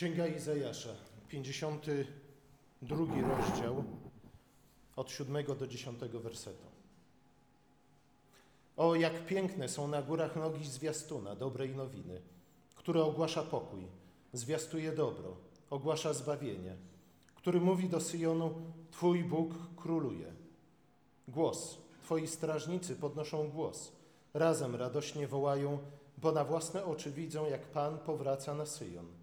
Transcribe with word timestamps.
Księga 0.00 0.26
Izajasza, 0.26 0.94
52 1.28 3.06
rozdział, 3.36 3.84
od 4.96 5.10
7 5.10 5.44
do 5.58 5.66
10 5.66 6.00
wersetu. 6.00 6.64
O, 8.76 8.94
jak 8.94 9.26
piękne 9.26 9.68
są 9.68 9.88
na 9.88 10.02
górach 10.02 10.36
nogi 10.36 10.66
zwiastuna, 10.66 11.36
dobrej 11.36 11.76
nowiny, 11.76 12.20
który 12.74 13.02
ogłasza 13.02 13.42
pokój, 13.42 13.86
zwiastuje 14.32 14.92
dobro, 14.92 15.36
ogłasza 15.70 16.12
zbawienie, 16.12 16.76
który 17.34 17.60
mówi 17.60 17.88
do 17.88 18.00
Syjonu, 18.00 18.54
Twój 18.90 19.24
Bóg 19.24 19.54
króluje. 19.76 20.32
Głos, 21.28 21.78
Twoi 22.02 22.26
strażnicy 22.26 22.96
podnoszą 22.96 23.50
głos, 23.50 23.92
razem 24.34 24.76
radośnie 24.76 25.28
wołają, 25.28 25.78
bo 26.18 26.32
na 26.32 26.44
własne 26.44 26.84
oczy 26.84 27.10
widzą, 27.10 27.46
jak 27.46 27.66
Pan 27.66 27.98
powraca 27.98 28.54
na 28.54 28.66
Syjon. 28.66 29.19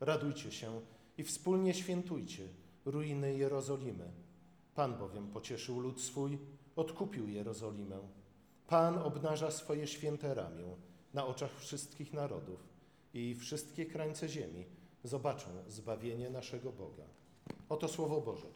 Radujcie 0.00 0.52
się 0.52 0.80
i 1.18 1.24
wspólnie 1.24 1.74
świętujcie 1.74 2.48
ruiny 2.84 3.34
Jerozolimy. 3.34 4.10
Pan 4.74 4.98
bowiem 4.98 5.28
pocieszył 5.28 5.80
lud 5.80 6.00
swój, 6.00 6.38
odkupił 6.76 7.28
Jerozolimę. 7.28 7.98
Pan 8.66 8.98
obnaża 8.98 9.50
swoje 9.50 9.86
święte 9.86 10.34
ramię 10.34 10.76
na 11.14 11.26
oczach 11.26 11.58
wszystkich 11.58 12.12
narodów 12.12 12.68
i 13.14 13.34
wszystkie 13.34 13.86
krańce 13.86 14.28
ziemi 14.28 14.64
zobaczą 15.04 15.48
zbawienie 15.68 16.30
naszego 16.30 16.72
Boga. 16.72 17.04
Oto 17.68 17.88
Słowo 17.88 18.20
Boże. 18.20 18.48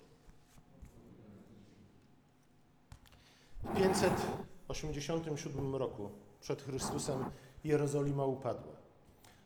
W 3.62 3.74
587 4.69 5.74
roku 5.74 6.11
przed 6.41 6.62
Chrystusem 6.62 7.24
Jerozolima 7.64 8.24
upadła. 8.24 8.81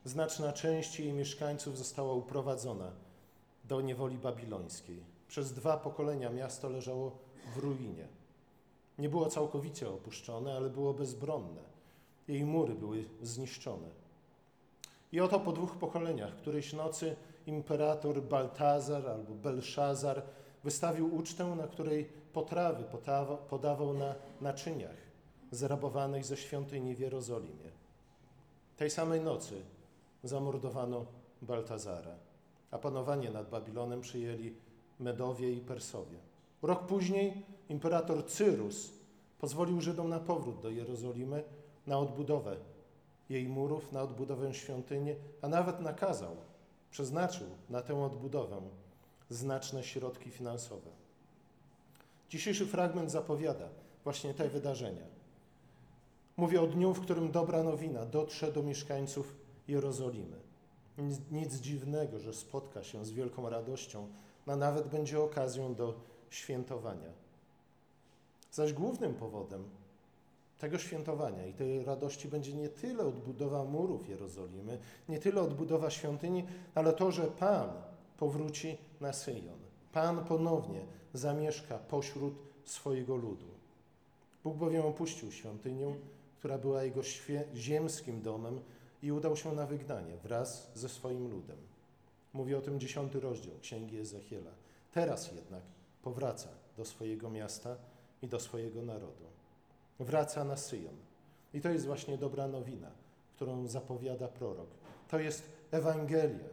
Znaczna 0.07 0.53
część 0.53 1.01
jej 1.01 1.13
mieszkańców 1.13 1.79
została 1.79 2.15
uprowadzona 2.15 2.91
do 3.65 3.81
niewoli 3.81 4.19
babilońskiej. 4.19 5.01
Przez 5.29 5.53
dwa 5.53 5.77
pokolenia 5.77 6.31
miasto 6.31 6.69
leżało 6.69 7.19
w 7.55 7.59
ruinie. 7.59 8.09
Nie 8.99 9.09
było 9.09 9.27
całkowicie 9.27 9.91
opuszczone, 9.91 10.57
ale 10.57 10.71
było 10.71 10.95
bezbronne. 10.95 11.61
Jej 12.29 12.45
mury 12.45 12.75
były 12.75 13.05
zniszczone. 13.23 13.89
I 15.13 15.21
oto 15.21 15.41
po 15.41 15.53
dwóch 15.53 15.77
pokoleniach, 15.77 16.37
którejś 16.37 16.73
nocy 16.73 17.17
imperator 17.47 18.23
Baltazar 18.23 19.09
albo 19.09 19.35
Belszazar 19.35 20.23
wystawił 20.65 21.17
ucztę, 21.17 21.45
na 21.45 21.67
której 21.67 22.05
potrawy 22.33 22.85
podawał 23.51 23.95
na 23.95 24.15
naczyniach 24.41 24.97
zrabowanych 25.51 26.25
ze 26.25 26.37
świątyni 26.37 26.95
w 26.95 27.01
Jerozolimie. 27.01 27.71
Tej 28.77 28.91
samej 28.91 29.21
nocy 29.21 29.63
zamordowano 30.29 31.07
Baltazara, 31.43 32.17
a 32.71 32.79
panowanie 32.79 33.31
nad 33.31 33.51
Babilonem 33.51 34.01
przyjęli 34.01 34.55
Medowie 35.01 35.53
i 35.53 35.61
Persowie. 35.61 36.19
Rok 36.63 36.87
później 36.87 37.43
imperator 37.69 38.27
Cyrus 38.27 38.93
pozwolił 39.39 39.81
Żydom 39.81 40.09
na 40.09 40.21
powrót 40.21 40.61
do 40.61 40.71
Jerozolimy, 40.71 41.45
na 41.87 41.99
odbudowę 41.99 42.57
jej 43.29 43.49
murów, 43.49 43.93
na 43.93 44.03
odbudowę 44.03 44.55
świątyni, 44.55 45.15
a 45.43 45.49
nawet 45.49 45.81
nakazał, 45.81 46.37
przeznaczył 46.91 47.47
na 47.71 47.83
tę 47.83 48.05
odbudowę 48.05 48.61
znaczne 49.31 49.85
środki 49.85 50.31
finansowe. 50.31 50.91
Dzisiejszy 52.31 52.67
fragment 52.67 53.11
zapowiada 53.11 53.69
właśnie 54.05 54.35
te 54.35 54.49
wydarzenia. 54.49 55.03
Mówię 56.37 56.61
o 56.61 56.67
dniu, 56.67 56.95
w 56.95 57.01
którym 57.01 57.33
dobra 57.33 57.63
nowina 57.63 58.07
dotrze 58.07 58.53
do 58.53 58.63
mieszkańców 58.63 59.37
Jerozolimy. 59.69 60.37
Nic, 60.99 61.21
nic 61.31 61.55
dziwnego, 61.55 62.19
że 62.19 62.35
spotka 62.35 62.83
się 62.83 63.05
z 63.05 63.11
wielką 63.11 63.49
radością, 63.49 64.09
a 64.47 64.57
nawet 64.57 64.89
będzie 64.89 65.21
okazją 65.21 65.75
do 65.75 65.95
świętowania. 66.31 67.11
Zaś 68.53 68.73
głównym 68.73 69.15
powodem 69.15 69.65
tego 70.59 70.79
świętowania 70.79 71.47
i 71.47 71.53
tej 71.53 71.85
radości 71.85 72.29
będzie 72.29 72.55
nie 72.55 72.69
tyle 72.69 73.07
odbudowa 73.07 73.65
murów 73.65 74.09
Jerozolimy, 74.09 74.79
nie 75.09 75.19
tyle 75.19 75.41
odbudowa 75.41 75.91
świątyni, 75.91 76.45
ale 76.75 76.93
to, 76.93 77.11
że 77.11 77.27
Pan 77.27 77.69
powróci 78.19 78.79
na 79.01 79.13
Syjon. 79.13 79.59
Pan 79.93 80.25
ponownie 80.25 80.81
zamieszka 81.15 81.79
pośród 81.79 82.35
swojego 82.65 83.17
ludu. 83.17 83.47
Bóg 84.45 84.57
bowiem 84.57 84.87
opuścił 84.87 85.33
świątynię, 85.33 85.97
która 86.39 86.59
była 86.59 86.83
jego 86.83 87.01
ziemskim 87.55 88.23
domem 88.23 88.61
i 89.07 89.13
udał 89.13 89.37
się 89.37 89.53
na 89.53 89.67
wygnanie 89.67 90.17
wraz 90.17 90.71
ze 90.75 90.89
swoim 90.89 91.31
ludem. 91.31 91.57
Mówi 92.33 92.55
o 92.55 92.61
tym 92.61 92.81
dziesiąty 92.81 93.21
rozdział 93.21 93.55
Księgi 93.61 93.99
Ezechiela. 93.99 94.51
Teraz 94.93 95.33
jednak 95.33 95.63
powraca 96.03 96.49
do 96.77 96.85
swojego 96.85 97.31
miasta 97.31 97.77
i 98.23 98.29
do 98.29 98.41
swojego 98.41 98.83
narodu. 98.83 99.25
Wraca 100.01 100.45
na 100.45 100.57
Syjon. 100.57 100.97
I 101.55 101.61
to 101.61 101.69
jest 101.69 101.87
właśnie 101.87 102.19
dobra 102.19 102.49
nowina, 102.49 102.91
którą 103.37 103.67
zapowiada 103.67 104.29
prorok. 104.29 104.69
To 105.09 105.19
jest 105.19 105.43
Ewangelia. 105.71 106.49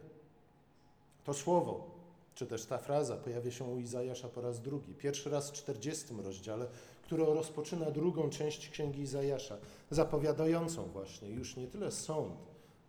To 1.24 1.34
słowo, 1.34 1.90
czy 2.34 2.46
też 2.46 2.66
ta 2.66 2.78
fraza 2.78 3.16
pojawia 3.16 3.50
się 3.50 3.64
u 3.64 3.78
Izajasza 3.78 4.28
po 4.28 4.40
raz 4.40 4.60
drugi. 4.60 4.94
Pierwszy 4.94 5.30
raz 5.30 5.50
w 5.50 5.52
40 5.52 6.14
rozdziale, 6.24 6.66
który 7.04 7.24
rozpoczyna 7.24 7.90
drugą 7.90 8.30
część 8.30 8.68
Księgi 8.68 9.00
Izajasza, 9.00 9.56
zapowiadającą 9.90 10.84
właśnie 10.84 11.28
już 11.28 11.56
nie 11.56 11.66
tyle 11.66 11.90
sąd 11.90 12.34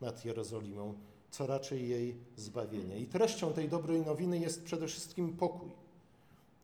nad 0.01 0.25
Jerozolimą, 0.25 0.93
co 1.29 1.47
raczej 1.47 1.89
jej 1.89 2.15
zbawienie. 2.35 2.99
I 2.99 3.05
treścią 3.05 3.53
tej 3.53 3.69
dobrej 3.69 4.01
nowiny 4.01 4.39
jest 4.39 4.63
przede 4.63 4.87
wszystkim 4.87 5.37
pokój, 5.37 5.69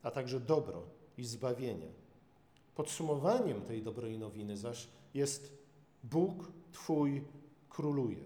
a 0.02 0.10
także 0.10 0.40
dobro 0.40 0.82
i 1.18 1.24
zbawienie. 1.24 1.88
Podsumowaniem 2.74 3.60
tej 3.60 3.82
dobrej 3.82 4.18
nowiny 4.18 4.56
zaś 4.56 4.88
jest 5.14 5.52
Bóg 6.04 6.52
Twój 6.72 7.24
króluje. 7.68 8.24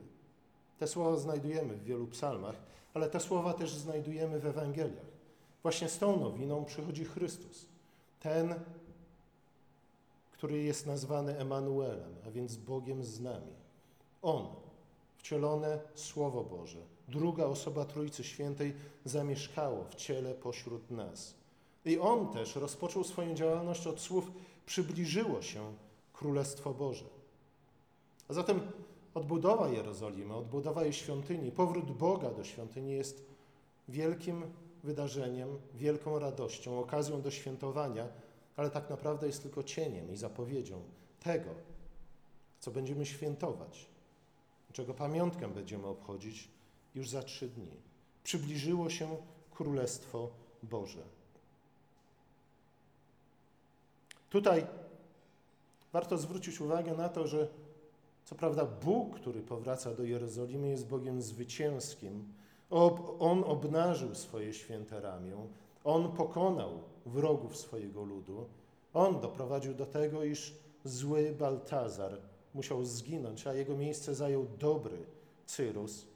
Te 0.78 0.86
słowa 0.86 1.16
znajdujemy 1.16 1.74
w 1.74 1.84
wielu 1.84 2.06
psalmach, 2.06 2.56
ale 2.94 3.10
te 3.10 3.20
słowa 3.20 3.54
też 3.54 3.74
znajdujemy 3.74 4.40
w 4.40 4.46
Ewangeliach. 4.46 5.16
Właśnie 5.62 5.88
z 5.88 5.98
tą 5.98 6.20
nowiną 6.20 6.64
przychodzi 6.64 7.04
Chrystus, 7.04 7.66
ten, 8.20 8.54
który 10.36 10.62
jest 10.62 10.86
nazwany 10.86 11.38
Emanuelem, 11.38 12.14
a 12.26 12.30
więc 12.30 12.56
Bogiem 12.56 13.04
z 13.04 13.20
nami. 13.20 13.52
On, 14.22 14.46
wcielone 15.16 15.78
Słowo 15.94 16.44
Boże, 16.44 16.78
druga 17.08 17.44
osoba 17.44 17.84
Trójcy 17.84 18.24
Świętej, 18.24 18.74
zamieszkało 19.04 19.84
w 19.84 19.94
ciele 19.94 20.34
pośród 20.34 20.90
nas. 20.90 21.34
I 21.84 21.98
On 21.98 22.32
też 22.32 22.56
rozpoczął 22.56 23.04
swoją 23.04 23.34
działalność 23.34 23.86
od 23.86 24.00
słów 24.00 24.30
przybliżyło 24.66 25.42
się 25.42 25.74
Królestwo 26.12 26.74
Boże. 26.74 27.04
A 28.28 28.32
zatem 28.32 28.60
odbudowa 29.14 29.68
Jerozolimy, 29.68 30.34
odbudowa 30.34 30.82
jej 30.84 30.92
świątyni, 30.92 31.52
powrót 31.52 31.92
Boga 31.92 32.30
do 32.30 32.44
świątyni 32.44 32.92
jest 32.92 33.24
wielkim 33.88 34.42
wydarzeniem, 34.84 35.48
wielką 35.74 36.18
radością, 36.18 36.80
okazją 36.80 37.22
do 37.22 37.30
świętowania, 37.30 38.08
ale 38.56 38.70
tak 38.70 38.90
naprawdę 38.90 39.26
jest 39.26 39.42
tylko 39.42 39.62
cieniem 39.62 40.12
i 40.12 40.16
zapowiedzią 40.16 40.82
tego, 41.20 41.50
co 42.60 42.70
będziemy 42.70 43.06
świętować, 43.06 43.86
czego 44.72 44.94
pamiątkę 44.94 45.48
będziemy 45.48 45.86
obchodzić 45.86 46.48
już 46.94 47.08
za 47.08 47.22
trzy 47.22 47.48
dni. 47.48 47.76
Przybliżyło 48.24 48.90
się 48.90 49.16
Królestwo 49.54 50.30
Boże. 50.62 51.02
Tutaj 54.30 54.66
warto 55.92 56.18
zwrócić 56.18 56.60
uwagę 56.60 56.94
na 56.94 57.08
to, 57.08 57.26
że 57.26 57.48
co 58.24 58.34
prawda 58.34 58.64
Bóg, 58.64 59.16
który 59.16 59.42
powraca 59.42 59.94
do 59.94 60.04
Jerozolimy, 60.04 60.68
jest 60.68 60.86
Bogiem 60.86 61.22
zwycięskim. 61.22 62.32
On 63.18 63.44
obnażył 63.44 64.14
swoje 64.14 64.54
święte 64.54 65.00
ramię, 65.00 65.36
On 65.86 66.12
pokonał 66.12 66.70
wrogów 67.06 67.56
swojego 67.56 68.04
ludu, 68.04 68.46
On 68.94 69.20
doprowadził 69.20 69.74
do 69.74 69.86
tego, 69.86 70.24
iż 70.24 70.54
zły 70.84 71.34
Baltazar 71.38 72.18
musiał 72.54 72.84
zginąć, 72.84 73.46
a 73.46 73.54
jego 73.54 73.76
miejsce 73.76 74.14
zajął 74.14 74.46
dobry 74.58 74.98
Cyrus. 75.46 76.06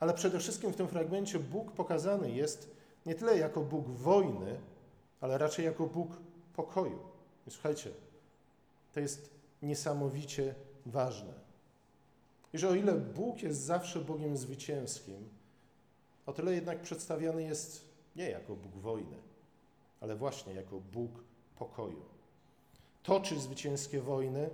Ale 0.00 0.14
przede 0.14 0.38
wszystkim 0.38 0.72
w 0.72 0.76
tym 0.76 0.88
fragmencie 0.88 1.38
Bóg 1.38 1.72
pokazany 1.72 2.30
jest 2.30 2.70
nie 3.06 3.14
tyle 3.14 3.38
jako 3.38 3.60
Bóg 3.60 3.88
wojny, 3.88 4.60
ale 5.20 5.38
raczej 5.38 5.64
jako 5.64 5.86
Bóg 5.86 6.10
pokoju. 6.56 6.98
I 7.46 7.50
słuchajcie, 7.50 7.90
to 8.92 9.00
jest 9.00 9.30
niesamowicie 9.62 10.54
ważne. 10.86 11.32
I 12.52 12.58
że 12.58 12.68
o 12.68 12.74
ile 12.74 12.94
Bóg 12.94 13.42
jest 13.42 13.60
zawsze 13.60 14.00
Bogiem 14.00 14.36
zwycięskim, 14.36 15.28
o 16.26 16.32
tyle 16.32 16.54
jednak 16.54 16.82
przedstawiany 16.82 17.42
jest 17.42 17.89
nie 18.16 18.30
jako 18.30 18.56
Bóg 18.56 18.72
wojny, 18.72 19.16
ale 20.00 20.16
właśnie 20.16 20.54
jako 20.54 20.80
Bóg 20.80 21.10
pokoju. 21.58 22.02
Toczy 23.02 23.40
zwycięskie 23.40 24.00
wojny 24.00 24.50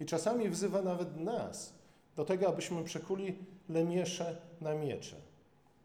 i 0.00 0.06
czasami 0.06 0.48
wzywa 0.48 0.82
nawet 0.82 1.16
nas 1.16 1.74
do 2.16 2.24
tego, 2.24 2.48
abyśmy 2.48 2.84
przekuli 2.84 3.38
lemiesze 3.68 4.36
na 4.60 4.74
miecze. 4.74 5.16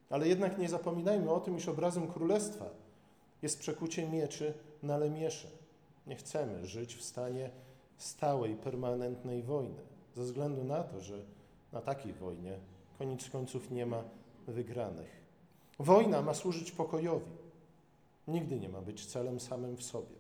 Ale 0.09 0.27
jednak 0.27 0.57
nie 0.57 0.69
zapominajmy 0.69 1.31
o 1.31 1.39
tym, 1.39 1.57
iż 1.57 1.68
obrazem 1.68 2.07
królestwa 2.07 2.65
jest 3.42 3.59
przekucie 3.59 4.09
mieczy 4.09 4.53
na 4.83 4.98
lemiesze. 4.98 5.48
Nie 6.07 6.15
chcemy 6.15 6.65
żyć 6.65 6.95
w 6.95 7.03
stanie 7.03 7.50
stałej, 7.98 8.56
permanentnej 8.56 9.44
wojny, 9.44 9.81
ze 10.15 10.24
względu 10.24 10.63
na 10.63 10.83
to, 10.83 11.01
że 11.01 11.25
na 11.71 11.81
takiej 11.81 12.13
wojnie 12.13 12.59
koniec 12.98 13.30
końców 13.30 13.71
nie 13.71 13.86
ma 13.86 14.03
wygranych. 14.48 15.20
Wojna 15.81 16.22
ma 16.22 16.33
służyć 16.33 16.72
pokojowi. 16.72 17.31
Nigdy 18.28 18.60
nie 18.60 18.69
ma 18.69 18.81
być 18.81 19.06
celem 19.06 19.39
samym 19.39 19.78
w 19.78 19.83
sobie. 19.83 20.16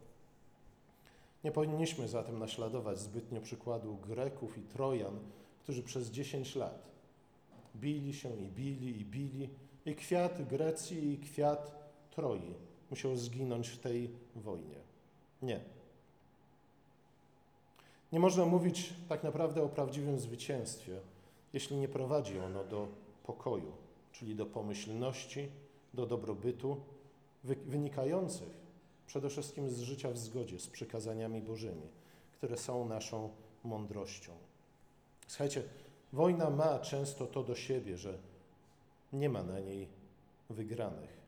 Nie 1.43 1.51
powinniśmy 1.51 2.07
zatem 2.07 2.39
naśladować 2.39 2.99
zbytnio 2.99 3.41
przykładu 3.41 3.95
Greków 3.95 4.57
i 4.57 4.61
Trojan, 4.61 5.19
którzy 5.63 5.83
przez 5.83 6.09
10 6.09 6.55
lat 6.55 6.89
bili 7.75 8.13
się 8.13 8.37
i 8.37 8.47
bili 8.47 9.01
i 9.01 9.05
bili, 9.05 9.49
i 9.85 9.95
kwiat 9.95 10.47
Grecji 10.47 11.13
i 11.13 11.17
kwiat 11.17 11.91
Troi 12.11 12.55
musiał 12.89 13.15
zginąć 13.15 13.69
w 13.69 13.79
tej 13.79 14.09
wojnie. 14.35 14.77
Nie. 15.41 15.59
Nie 18.11 18.19
można 18.19 18.45
mówić 18.45 18.93
tak 19.09 19.23
naprawdę 19.23 19.63
o 19.63 19.69
prawdziwym 19.69 20.19
zwycięstwie, 20.19 20.99
jeśli 21.53 21.77
nie 21.77 21.87
prowadzi 21.87 22.39
ono 22.39 22.63
do 22.63 22.87
pokoju, 23.23 23.71
czyli 24.11 24.35
do 24.35 24.45
pomyślności, 24.45 25.49
do 25.93 26.05
dobrobytu, 26.05 26.77
wynikających 27.43 28.61
przede 29.07 29.29
wszystkim 29.29 29.69
z 29.69 29.79
życia 29.79 30.11
w 30.11 30.17
zgodzie 30.17 30.59
z 30.59 30.67
przykazaniami 30.67 31.41
Bożymi, 31.41 31.87
które 32.31 32.57
są 32.57 32.85
naszą 32.85 33.29
mądrością. 33.63 34.31
Słuchajcie, 35.27 35.63
wojna 36.13 36.49
ma 36.49 36.79
często 36.79 37.27
to 37.27 37.43
do 37.43 37.55
siebie, 37.55 37.97
że 37.97 38.17
nie 39.13 39.29
ma 39.29 39.43
na 39.43 39.59
niej 39.59 39.87
wygranych. 40.49 41.21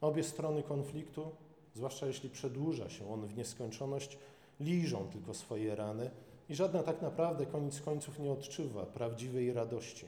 Obie 0.00 0.24
strony 0.24 0.62
konfliktu, 0.62 1.30
zwłaszcza 1.74 2.06
jeśli 2.06 2.30
przedłuża 2.30 2.90
się 2.90 3.12
on 3.12 3.26
w 3.26 3.36
nieskończoność, 3.36 4.18
liżą 4.60 5.08
tylko 5.12 5.34
swoje 5.34 5.74
rany 5.74 6.10
i 6.48 6.54
żadna 6.54 6.82
tak 6.82 7.02
naprawdę 7.02 7.46
koniec 7.46 7.80
końców 7.80 8.18
nie 8.18 8.32
odczuwa 8.32 8.86
prawdziwej 8.86 9.52
radości, 9.52 10.06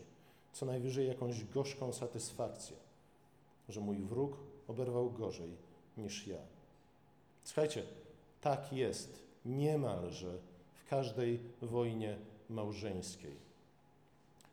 co 0.52 0.66
najwyżej 0.66 1.08
jakąś 1.08 1.44
gorzką 1.44 1.92
satysfakcję, 1.92 2.76
że 3.68 3.80
mój 3.80 3.98
wróg 3.98 4.36
oberwał 4.68 5.10
gorzej 5.10 5.56
niż 5.96 6.26
ja. 6.26 6.38
Słuchajcie, 7.44 7.82
tak 8.40 8.72
jest 8.72 9.22
niemalże 9.44 10.38
w 10.74 10.88
każdej 10.88 11.40
wojnie 11.62 12.18
małżeńskiej. 12.48 13.36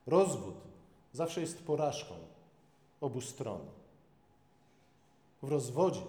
Rozwód 0.08 0.56
zawsze 1.14 1.42
jest 1.42 1.64
porażką 1.64 2.16
obu 3.02 3.22
stron. 3.22 3.62
W 5.42 5.48
rozwodzie 5.48 6.02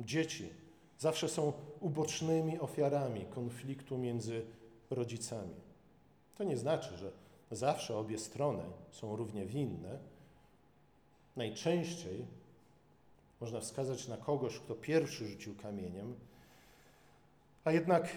dzieci 0.00 0.48
zawsze 0.98 1.28
są 1.28 1.52
ubocznymi 1.80 2.60
ofiarami 2.60 3.26
konfliktu 3.26 3.98
między 3.98 4.46
rodzicami. 4.90 5.54
To 6.38 6.44
nie 6.44 6.56
znaczy, 6.56 6.96
że 6.96 7.12
zawsze 7.52 7.96
obie 7.96 8.18
strony 8.18 8.62
są 8.90 9.16
równie 9.16 9.46
winne. 9.46 9.98
Najczęściej 11.36 12.26
można 13.40 13.60
wskazać 13.60 14.08
na 14.08 14.16
kogoś, 14.16 14.58
kto 14.58 14.74
pierwszy 14.74 15.26
rzucił 15.26 15.54
kamieniem, 15.54 16.14
a 17.64 17.72
jednak 17.72 18.08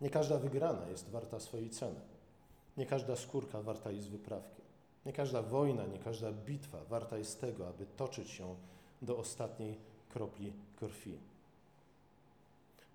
nie 0.00 0.10
każda 0.10 0.38
wygrana 0.38 0.88
jest 0.88 1.10
warta 1.10 1.40
swojej 1.40 1.70
ceny. 1.70 2.00
Nie 2.76 2.86
każda 2.86 3.16
skórka 3.16 3.62
warta 3.62 3.90
jest 3.90 4.10
wyprawki. 4.10 4.62
Nie 5.06 5.12
każda 5.12 5.42
wojna, 5.42 5.86
nie 5.86 5.98
każda 5.98 6.32
bitwa 6.32 6.78
warta 6.88 7.18
jest 7.18 7.40
tego, 7.40 7.68
aby 7.68 7.86
toczyć 7.86 8.30
się 8.30 8.56
do 9.02 9.18
ostatniej 9.18 9.78
kropli 10.08 10.52
krwi. 10.76 11.18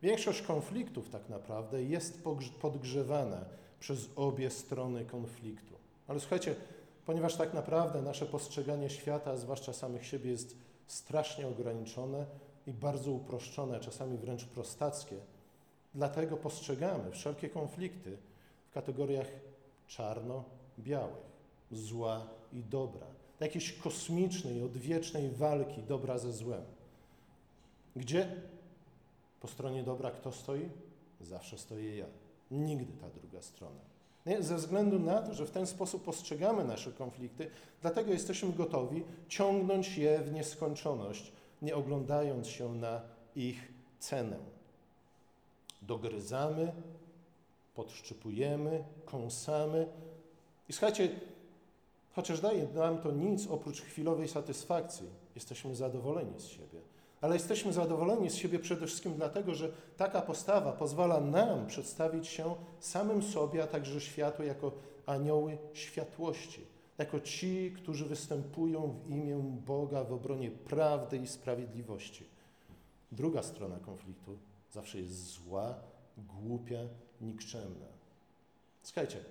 Większość 0.01 0.42
konfliktów 0.42 1.10
tak 1.10 1.30
naprawdę 1.30 1.83
jest 1.83 2.24
podgrzewana 2.62 3.45
przez 3.79 4.09
obie 4.15 4.50
strony 4.50 5.06
konfliktu. 5.06 5.74
Ale 6.07 6.19
słuchajcie, 6.19 6.56
ponieważ 7.06 7.35
tak 7.35 7.53
naprawdę 7.53 8.01
nasze 8.01 8.25
postrzeganie 8.25 8.89
świata, 8.89 9.38
zwłaszcza 9.38 9.74
samych 9.74 10.06
siebie, 10.06 10.31
jest 10.31 10.56
strasznie 10.88 11.47
ograniczone 11.47 12.25
i 12.68 12.74
bardzo 12.74 13.12
uproszczone, 13.12 13.79
czasami 13.79 14.18
wręcz 14.18 14.45
prostackie, 14.45 15.15
dlatego 15.95 16.38
postrzegamy 16.38 17.12
wszelkie 17.12 17.50
konflikty 17.50 18.18
w 18.69 18.74
kategoriach 18.74 19.27
czarno-białych, 19.88 21.27
zła 21.71 22.27
i 22.53 22.63
dobra, 22.63 23.07
jakiejś 23.39 23.74
kosmicznej, 23.74 24.63
odwiecznej 24.63 25.29
walki 25.29 25.83
dobra 25.83 26.18
ze 26.18 26.33
złem. 26.33 26.63
Gdzie 27.95 28.35
po 29.41 29.47
stronie 29.47 29.83
dobra 29.83 30.12
kto 30.12 30.31
stoi? 30.31 30.69
Zawsze 31.21 31.57
stoję 31.57 31.97
ja. 31.97 32.06
Nigdy 32.51 32.94
ta 33.01 33.09
druga 33.09 33.41
strona. 33.41 33.81
Nie? 34.25 34.44
Ze 34.44 34.55
względu 34.55 34.99
na 34.99 35.21
to, 35.21 35.33
że 35.33 35.45
w 35.45 35.51
ten 35.51 35.67
sposób 35.67 36.03
postrzegamy 36.03 36.63
nasze 36.63 36.91
konflikty, 36.91 37.49
dlatego 37.81 38.11
jesteśmy 38.11 38.53
gotowi 38.53 39.03
ciągnąć 39.27 39.97
je 39.97 40.19
w 40.19 40.33
nieskończoność, 40.33 41.31
nie 41.61 41.75
oglądając 41.75 42.47
się 42.47 42.73
na 42.73 43.01
ich 43.35 43.73
cenę. 43.99 44.38
Dogryzamy, 45.81 46.71
podszczypujemy, 47.75 48.83
kąsamy. 49.05 49.88
I 50.69 50.73
słuchajcie, 50.73 51.19
chociaż 52.11 52.41
daje 52.41 52.67
nam 52.67 53.01
to 53.01 53.11
nic 53.11 53.47
oprócz 53.47 53.81
chwilowej 53.81 54.27
satysfakcji, 54.27 55.07
jesteśmy 55.35 55.75
zadowoleni 55.75 56.39
z 56.39 56.45
siebie. 56.45 56.76
Ale 57.21 57.35
jesteśmy 57.35 57.73
zadowoleni 57.73 58.29
z 58.29 58.35
siebie 58.35 58.59
przede 58.59 58.87
wszystkim 58.87 59.13
dlatego, 59.13 59.55
że 59.55 59.71
taka 59.97 60.21
postawa 60.21 60.71
pozwala 60.71 61.21
nam 61.21 61.67
przedstawić 61.67 62.27
się 62.27 62.55
samym 62.79 63.23
sobie, 63.23 63.63
a 63.63 63.67
także 63.67 64.01
światu 64.01 64.43
jako 64.43 64.71
anioły 65.05 65.57
światłości, 65.73 66.61
jako 66.97 67.19
ci, 67.19 67.73
którzy 67.77 68.05
występują 68.05 68.99
w 69.05 69.09
imię 69.09 69.37
Boga 69.65 70.03
w 70.03 70.13
obronie 70.13 70.51
prawdy 70.51 71.17
i 71.17 71.27
sprawiedliwości. 71.27 72.25
Druga 73.11 73.43
strona 73.43 73.79
konfliktu 73.79 74.37
zawsze 74.71 74.99
jest 74.99 75.25
zła, 75.25 75.75
głupia, 76.17 76.79
nikczemna. 77.21 77.85
Słuchajcie, 78.83 79.23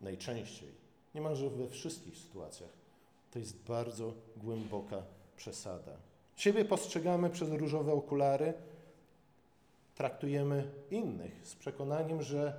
najczęściej, 0.00 0.68
niemalże 1.14 1.50
we 1.50 1.68
wszystkich 1.68 2.16
sytuacjach, 2.16 2.70
to 3.30 3.38
jest 3.38 3.62
bardzo 3.62 4.14
głęboka 4.36 5.02
przesada. 5.36 6.11
Siebie 6.36 6.64
postrzegamy 6.64 7.30
przez 7.30 7.50
różowe 7.50 7.92
okulary, 7.92 8.54
traktujemy 9.94 10.70
innych 10.90 11.46
z 11.46 11.54
przekonaniem, 11.54 12.22
że 12.22 12.54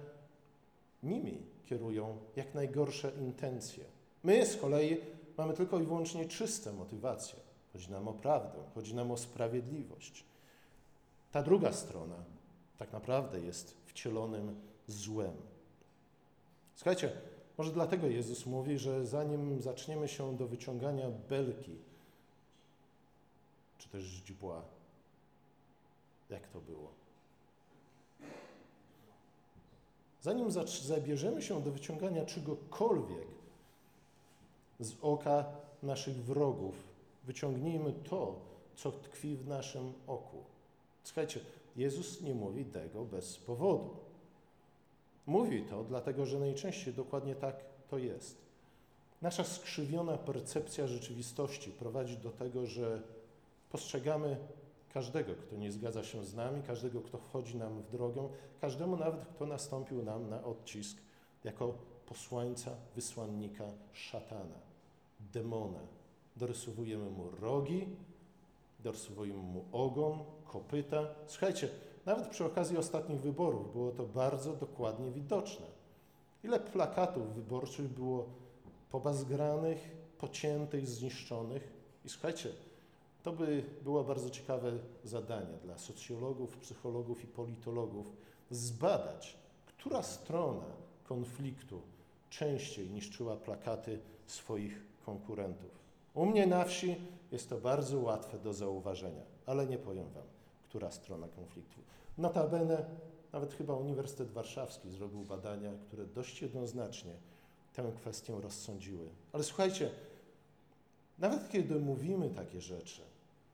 nimi 1.04 1.42
kierują 1.66 2.18
jak 2.36 2.54
najgorsze 2.54 3.12
intencje. 3.20 3.84
My 4.24 4.46
z 4.46 4.58
kolei 4.58 4.98
mamy 5.38 5.54
tylko 5.54 5.80
i 5.80 5.84
wyłącznie 5.84 6.26
czyste 6.26 6.74
motywacje. 6.74 7.40
Chodzi 7.74 7.92
nam 7.92 8.08
o 8.08 8.14
prawdę, 8.14 8.60
chodzi 8.76 8.96
nam 8.96 9.12
o 9.12 9.18
sprawiedliwość. 9.18 10.24
Ta 11.32 11.44
druga 11.44 11.72
strona 11.72 12.16
tak 12.78 12.94
naprawdę 12.94 13.40
jest 13.40 13.78
wcielonym 13.86 14.56
złem. 14.88 15.34
Słuchajcie, 16.76 17.12
może 17.58 17.72
dlatego 17.72 18.08
Jezus 18.08 18.46
mówi, 18.46 18.78
że 18.78 19.06
zanim 19.06 19.62
zaczniemy 19.62 20.08
się 20.08 20.38
do 20.38 20.48
wyciągania 20.48 21.10
belki, 21.30 21.76
też 23.94 24.04
źdźbła. 24.04 24.62
Jak 26.30 26.48
to 26.48 26.62
było? 26.62 26.92
Zanim 30.22 30.52
zabierzemy 30.82 31.42
się 31.42 31.62
do 31.62 31.72
wyciągania 31.72 32.26
czegokolwiek 32.26 33.28
z 34.80 34.94
oka 35.02 35.46
naszych 35.84 36.16
wrogów, 36.24 36.76
wyciągnijmy 37.24 37.94
to, 37.94 38.40
co 38.76 38.92
tkwi 38.92 39.36
w 39.36 39.48
naszym 39.48 39.94
oku. 40.08 40.44
Słuchajcie, 41.04 41.40
Jezus 41.76 42.22
nie 42.22 42.34
mówi 42.34 42.66
tego 42.66 43.06
bez 43.06 43.38
powodu. 43.38 43.90
Mówi 45.26 45.64
to 45.70 45.84
dlatego, 45.84 46.26
że 46.26 46.40
najczęściej 46.40 46.94
dokładnie 46.94 47.36
tak 47.36 47.56
to 47.90 47.98
jest. 47.98 48.38
Nasza 49.22 49.44
skrzywiona 49.44 50.18
percepcja 50.18 50.88
rzeczywistości 50.88 51.72
prowadzi 51.72 52.18
do 52.18 52.30
tego, 52.30 52.66
że 52.66 53.02
Postrzegamy 53.74 54.38
każdego, 54.90 55.36
kto 55.36 55.56
nie 55.56 55.72
zgadza 55.72 56.04
się 56.04 56.26
z 56.26 56.36
nami, 56.36 56.64
każdego, 56.64 57.02
kto 57.02 57.18
wchodzi 57.18 57.58
nam 57.58 57.82
w 57.82 57.90
drogę, 57.90 58.30
każdemu 58.62 58.98
nawet, 58.98 59.26
kto 59.26 59.46
nastąpił 59.46 60.04
nam 60.04 60.30
na 60.30 60.44
odcisk, 60.44 60.98
jako 61.44 61.74
posłańca, 62.06 62.72
wysłannika 62.96 63.64
szatana, 63.94 64.60
demona. 65.20 65.80
Dorysowujemy 66.36 67.10
mu 67.10 67.32
rogi, 67.32 67.88
dorysowujemy 68.80 69.44
mu 69.44 69.66
ogon, 69.72 70.20
kopyta. 70.46 71.08
Słuchajcie, 71.28 71.70
nawet 72.06 72.28
przy 72.28 72.46
okazji 72.46 72.78
ostatnich 72.78 73.22
wyborów 73.22 73.72
było 73.74 73.92
to 73.92 74.04
bardzo 74.04 74.54
dokładnie 74.54 75.12
widoczne. 75.12 75.66
Ile 76.44 76.60
plakatów 76.60 77.34
wyborczych 77.34 77.88
było 77.88 78.26
pobazgranych, 78.90 79.92
pociętych, 80.18 80.88
zniszczonych. 80.88 81.74
I 82.06 82.10
słuchajcie, 82.10 82.50
to 83.24 83.32
by 83.32 83.64
było 83.84 84.04
bardzo 84.04 84.30
ciekawe 84.30 84.72
zadanie 85.04 85.58
dla 85.64 85.78
socjologów, 85.78 86.58
psychologów 86.58 87.24
i 87.24 87.28
politologów 87.28 88.12
zbadać, 88.50 89.38
która 89.66 90.04
strona 90.04 90.66
konfliktu 91.04 91.82
częściej 92.30 92.90
niszczyła 92.90 93.36
plakaty 93.36 94.00
swoich 94.28 94.82
konkurentów. 95.06 95.72
U 96.14 96.26
mnie 96.26 96.48
na 96.48 96.66
wsi 96.66 96.96
jest 97.32 97.50
to 97.50 97.58
bardzo 97.58 98.00
łatwe 98.00 98.40
do 98.40 98.54
zauważenia, 98.54 99.24
ale 99.46 99.68
nie 99.68 99.78
powiem 99.78 100.10
Wam, 100.10 100.24
która 100.64 100.92
strona 100.92 101.28
konfliktu. 101.28 101.82
Notabene, 102.18 102.86
nawet 103.34 103.54
chyba 103.54 103.74
Uniwersytet 103.74 104.32
Warszawski 104.32 104.90
zrobił 104.90 105.24
badania, 105.24 105.72
które 105.88 106.06
dość 106.06 106.42
jednoznacznie 106.42 107.14
tę 107.74 107.92
kwestię 107.96 108.42
rozsądziły. 108.42 109.10
Ale 109.32 109.44
słuchajcie, 109.44 109.92
nawet 111.20 111.50
kiedy 111.50 111.80
mówimy 111.80 112.30
takie 112.30 112.62
rzeczy, 112.62 113.02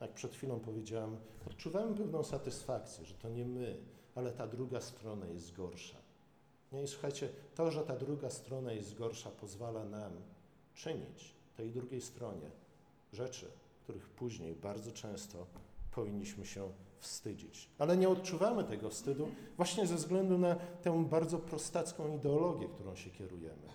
jak 0.01 0.13
przed 0.13 0.35
chwilą 0.35 0.59
powiedziałem, 0.59 1.17
odczuwamy 1.47 1.95
pewną 1.95 2.23
satysfakcję, 2.23 3.05
że 3.05 3.13
to 3.13 3.29
nie 3.29 3.45
my, 3.45 3.77
ale 4.15 4.31
ta 4.31 4.47
druga 4.47 4.81
strona 4.81 5.27
jest 5.27 5.55
gorsza. 5.55 5.97
Nie, 6.71 6.83
i 6.83 6.87
słuchajcie, 6.87 7.29
to, 7.55 7.71
że 7.71 7.83
ta 7.83 7.95
druga 7.95 8.29
strona 8.29 8.73
jest 8.73 8.95
gorsza, 8.95 9.31
pozwala 9.31 9.85
nam 9.85 10.11
czynić 10.73 11.33
tej 11.57 11.71
drugiej 11.71 12.01
stronie 12.01 12.51
rzeczy, 13.13 13.51
których 13.83 14.09
później 14.09 14.55
bardzo 14.55 14.91
często 14.91 15.45
powinniśmy 15.91 16.45
się 16.45 16.71
wstydzić. 16.99 17.69
Ale 17.77 17.97
nie 17.97 18.09
odczuwamy 18.09 18.63
tego 18.63 18.89
wstydu 18.89 19.27
właśnie 19.57 19.87
ze 19.87 19.95
względu 19.95 20.37
na 20.37 20.55
tę 20.55 21.05
bardzo 21.05 21.39
prostacką 21.39 22.15
ideologię, 22.15 22.67
którą 22.67 22.95
się 22.95 23.09
kierujemy. 23.09 23.67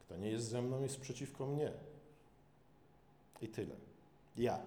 Kto 0.00 0.16
nie 0.16 0.30
jest 0.30 0.48
ze 0.48 0.62
mną, 0.62 0.82
jest 0.82 1.00
przeciwko 1.00 1.46
mnie. 1.46 1.72
I 3.42 3.48
tyle. 3.48 3.91
Ja 4.36 4.60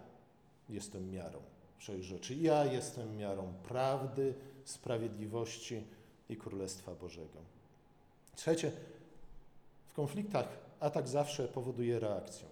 jestem 0.69 1.12
miarą 1.12 1.39
wszech 1.77 2.03
rzeczy. 2.03 2.36
Ja 2.36 2.65
jestem 2.65 3.17
miarą 3.17 3.53
prawdy, 3.63 4.34
sprawiedliwości 4.63 5.84
i 6.29 6.38
Królestwa 6.38 6.95
Bożego. 6.95 7.39
Słuchajcie, 8.36 8.72
w 9.88 9.93
konfliktach 9.93 10.48
atak 10.79 11.07
zawsze 11.07 11.48
powoduje 11.48 12.00
reakcję, 12.00 12.48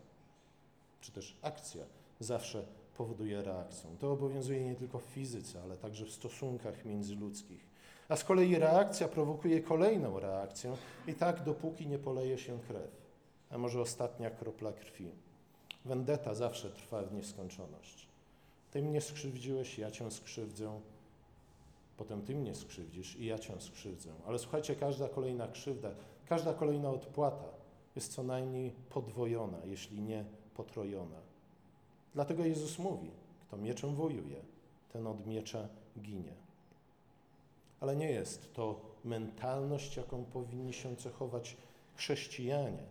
czy 1.02 1.12
też 1.12 1.38
akcja 1.42 1.84
zawsze 2.20 2.66
powoduje 2.98 3.42
reakcję. 3.42 3.90
To 4.00 4.12
obowiązuje 4.12 4.64
nie 4.64 4.76
tylko 4.76 5.00
w 5.00 5.04
fizyce, 5.04 5.62
ale 5.64 5.78
także 5.78 6.06
w 6.06 6.12
stosunkach 6.12 6.86
międzyludzkich. 6.86 7.74
A 8.10 8.16
z 8.16 8.24
kolei 8.24 8.56
reakcja 8.56 9.08
prowokuje 9.08 9.62
kolejną 9.62 10.20
reakcję 10.20 10.78
i 11.08 11.14
tak 11.14 11.44
dopóki 11.44 11.88
nie 11.88 12.00
poleje 12.00 12.38
się 12.38 12.60
krew, 12.68 12.92
a 13.50 13.58
może 13.58 13.82
ostatnia 13.82 14.30
kropla 14.30 14.74
krwi. 14.74 15.12
Vendetta 15.86 16.34
zawsze 16.34 16.70
trwa 16.70 17.02
w 17.02 17.14
nieskończoność. 17.14 18.08
Ty 18.72 18.82
mnie 18.82 19.02
skrzywdziłeś, 19.02 19.78
ja 19.80 19.92
cię 19.92 20.12
skrzywdzę, 20.12 20.80
potem 21.98 22.22
ty 22.22 22.36
mnie 22.36 22.56
skrzywdzisz 22.56 23.16
i 23.16 23.26
ja 23.26 23.40
cię 23.40 23.62
skrzywdzę. 23.62 24.10
Ale 24.28 24.40
słuchajcie, 24.40 24.76
każda 24.76 25.10
kolejna 25.10 25.48
krzywda, 25.48 25.92
każda 26.26 26.54
kolejna 26.54 26.90
odpłata 26.90 27.46
jest 27.96 28.14
co 28.14 28.24
najmniej 28.24 28.72
podwojona, 28.90 29.58
jeśli 29.66 30.02
nie 30.02 30.26
potrojona. 30.56 31.18
Dlatego 32.14 32.46
Jezus 32.46 32.80
mówi, 32.80 33.12
kto 33.48 33.58
mieczem 33.58 33.96
wojuje, 33.96 34.42
ten 34.94 35.08
od 35.08 35.28
miecza 35.28 35.68
ginie. 36.00 36.34
Ale 37.80 37.96
nie 37.96 38.12
jest 38.12 38.54
to 38.54 38.80
mentalność, 39.06 39.98
jaką 39.98 40.26
powinni 40.26 40.74
się 40.74 40.96
cechować 40.96 41.58
chrześcijanie, 41.96 42.84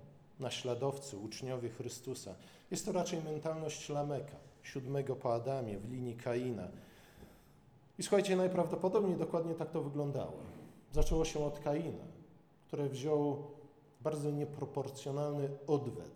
naśladowcy, 0.42 1.16
uczniowie 1.16 1.68
Chrystusa. 1.68 2.34
Jest 2.70 2.86
to 2.86 2.92
raczej 2.92 3.22
mentalność 3.22 3.88
Lameka, 3.88 4.36
siódmego 4.62 5.16
po 5.16 5.34
Adamie, 5.34 5.78
w 5.78 5.92
linii 5.92 6.16
Kaina. 6.16 6.68
I 7.98 8.02
słuchajcie, 8.02 8.36
najprawdopodobniej 8.36 9.16
dokładnie 9.16 9.54
tak 9.54 9.70
to 9.70 9.82
wyglądało. 9.82 10.32
Zaczęło 10.92 11.24
się 11.24 11.44
od 11.44 11.58
Kaina, 11.58 12.04
który 12.66 12.88
wziął 12.88 13.42
bardzo 14.00 14.30
nieproporcjonalny 14.30 15.48
odwet 15.66 16.10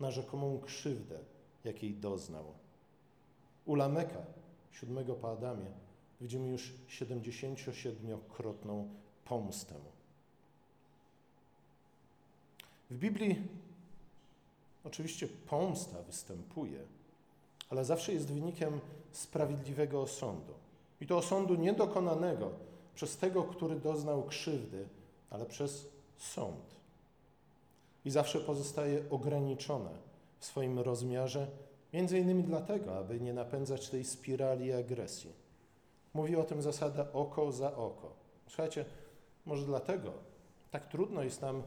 na 0.00 0.10
rzekomą 0.10 0.60
krzywdę, 0.60 1.18
jakiej 1.64 1.94
doznał. 1.94 2.44
U 3.64 3.74
Lameka, 3.74 4.22
siódmego 4.72 5.14
po 5.14 5.32
Adamie, 5.32 5.70
widzimy 6.20 6.48
już 6.48 6.74
77-krotną 6.88 8.88
pomstę. 9.24 9.74
W 12.90 12.96
Biblii 12.98 13.48
oczywiście 14.84 15.28
pomsta 15.28 16.02
występuje, 16.02 16.80
ale 17.70 17.84
zawsze 17.84 18.12
jest 18.12 18.26
wynikiem 18.26 18.80
sprawiedliwego 19.12 20.02
osądu. 20.02 20.52
I 21.00 21.06
to 21.06 21.16
osądu 21.16 21.54
niedokonanego 21.54 22.50
przez 22.94 23.16
tego, 23.16 23.42
który 23.42 23.80
doznał 23.80 24.22
krzywdy, 24.22 24.88
ale 25.30 25.46
przez 25.46 25.88
sąd. 26.18 26.74
I 28.04 28.10
zawsze 28.10 28.40
pozostaje 28.40 29.10
ograniczone 29.10 29.90
w 30.38 30.44
swoim 30.44 30.78
rozmiarze, 30.78 31.46
między 31.92 32.18
innymi 32.18 32.42
dlatego, 32.42 32.98
aby 32.98 33.20
nie 33.20 33.32
napędzać 33.32 33.88
tej 33.88 34.04
spirali 34.04 34.72
agresji. 34.72 35.32
Mówi 36.14 36.36
o 36.36 36.44
tym 36.44 36.62
zasada 36.62 37.12
oko 37.12 37.52
za 37.52 37.76
oko. 37.76 38.12
Słuchajcie, 38.46 38.84
może 39.46 39.66
dlatego 39.66 40.12
tak 40.70 40.86
trudno 40.86 41.22
jest 41.22 41.42
nam 41.42 41.62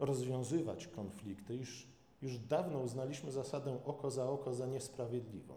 rozwiązywać 0.00 0.86
konflikty, 0.86 1.56
iż 1.56 1.86
już 2.22 2.38
dawno 2.38 2.78
uznaliśmy 2.78 3.32
zasadę 3.32 3.78
oko 3.84 4.10
za 4.10 4.30
oko 4.30 4.54
za 4.54 4.66
niesprawiedliwą. 4.66 5.54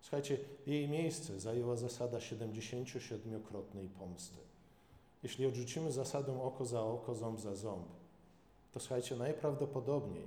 Słuchajcie, 0.00 0.38
jej 0.66 0.88
miejsce 0.88 1.40
zajęła 1.40 1.76
zasada 1.76 2.18
77-krotnej 2.18 3.88
pomsty. 3.88 4.38
Jeśli 5.22 5.46
odrzucimy 5.46 5.92
zasadę 5.92 6.42
oko 6.42 6.64
za 6.64 6.82
oko, 6.82 7.14
ząb 7.14 7.40
za 7.40 7.56
ząb, 7.56 7.86
to 8.72 8.80
słuchajcie, 8.80 9.16
najprawdopodobniej 9.16 10.26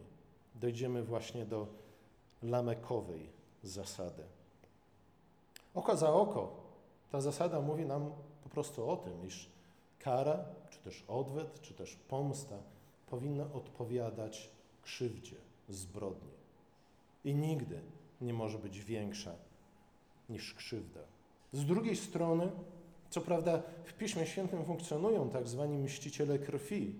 dojdziemy 0.55 1.03
właśnie 1.03 1.45
do 1.45 1.67
lamekowej 2.43 3.29
zasady. 3.63 4.23
Oko 5.75 5.97
za 5.97 6.13
oko. 6.13 6.65
Ta 7.11 7.21
zasada 7.21 7.61
mówi 7.61 7.85
nam 7.85 8.11
po 8.43 8.49
prostu 8.49 8.89
o 8.89 8.97
tym, 8.97 9.27
iż 9.27 9.49
kara, 9.99 10.45
czy 10.69 10.79
też 10.79 11.03
odwet, 11.07 11.61
czy 11.61 11.73
też 11.73 11.95
pomsta 11.95 12.57
powinna 13.09 13.53
odpowiadać 13.53 14.49
krzywdzie, 14.81 15.35
zbrodni. 15.69 16.31
I 17.25 17.35
nigdy 17.35 17.79
nie 18.21 18.33
może 18.33 18.59
być 18.59 18.79
większa 18.79 19.35
niż 20.29 20.53
krzywda. 20.53 20.99
Z 21.53 21.65
drugiej 21.65 21.95
strony, 21.95 22.51
co 23.09 23.21
prawda 23.21 23.61
w 23.83 23.93
Piśmie 23.93 24.25
Świętym 24.25 24.65
funkcjonują 24.65 25.29
tak 25.29 25.47
zwani 25.47 25.77
mściciele 25.77 26.39
krwi, 26.39 26.95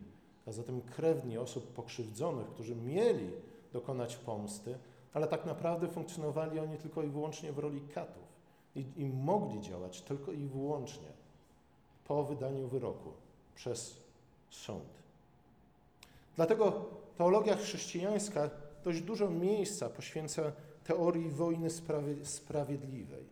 a 0.47 0.51
zatem 0.51 0.81
krewni 0.81 1.37
osób 1.37 1.73
pokrzywdzonych, 1.73 2.47
którzy 2.47 2.75
mieli 2.75 3.29
dokonać 3.73 4.15
pomsty, 4.15 4.77
ale 5.13 5.27
tak 5.27 5.45
naprawdę 5.45 5.87
funkcjonowali 5.87 6.59
oni 6.59 6.77
tylko 6.77 7.03
i 7.03 7.07
wyłącznie 7.07 7.51
w 7.51 7.59
roli 7.59 7.81
katów 7.81 8.23
i, 8.75 8.85
i 8.97 9.05
mogli 9.05 9.61
działać 9.61 10.01
tylko 10.01 10.31
i 10.31 10.47
wyłącznie 10.47 11.07
po 12.07 12.23
wydaniu 12.23 12.67
wyroku 12.67 13.11
przez 13.55 14.01
sąd. 14.49 15.04
Dlatego 16.35 16.85
teologia 17.17 17.55
chrześcijańska 17.55 18.49
dość 18.83 19.01
dużo 19.01 19.29
miejsca 19.29 19.89
poświęca 19.89 20.51
teorii 20.83 21.29
wojny 21.29 21.69
sprawiedliwej, 22.23 23.23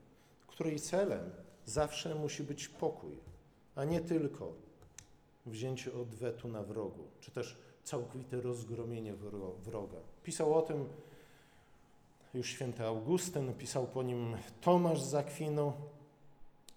której 0.48 0.80
celem 0.80 1.32
zawsze 1.66 2.16
musi 2.16 2.44
być 2.44 2.68
pokój, 2.68 3.20
a 3.76 3.86
nie 3.86 4.02
tylko 4.02 4.54
wzięcie 5.46 5.94
odwetu 5.94 6.48
na 6.48 6.64
wrogu, 6.64 7.04
czy 7.20 7.32
też 7.32 7.58
całkowite 7.84 8.42
rozgromienie 8.42 9.14
wroga. 9.64 9.98
Pisał 10.24 10.54
o 10.54 10.62
tym 10.62 10.90
już 12.34 12.48
święty 12.48 12.84
Augustyn, 12.84 13.54
pisał 13.54 13.88
po 13.88 14.04
nim 14.04 14.38
Tomasz 14.62 15.02
z 15.02 15.16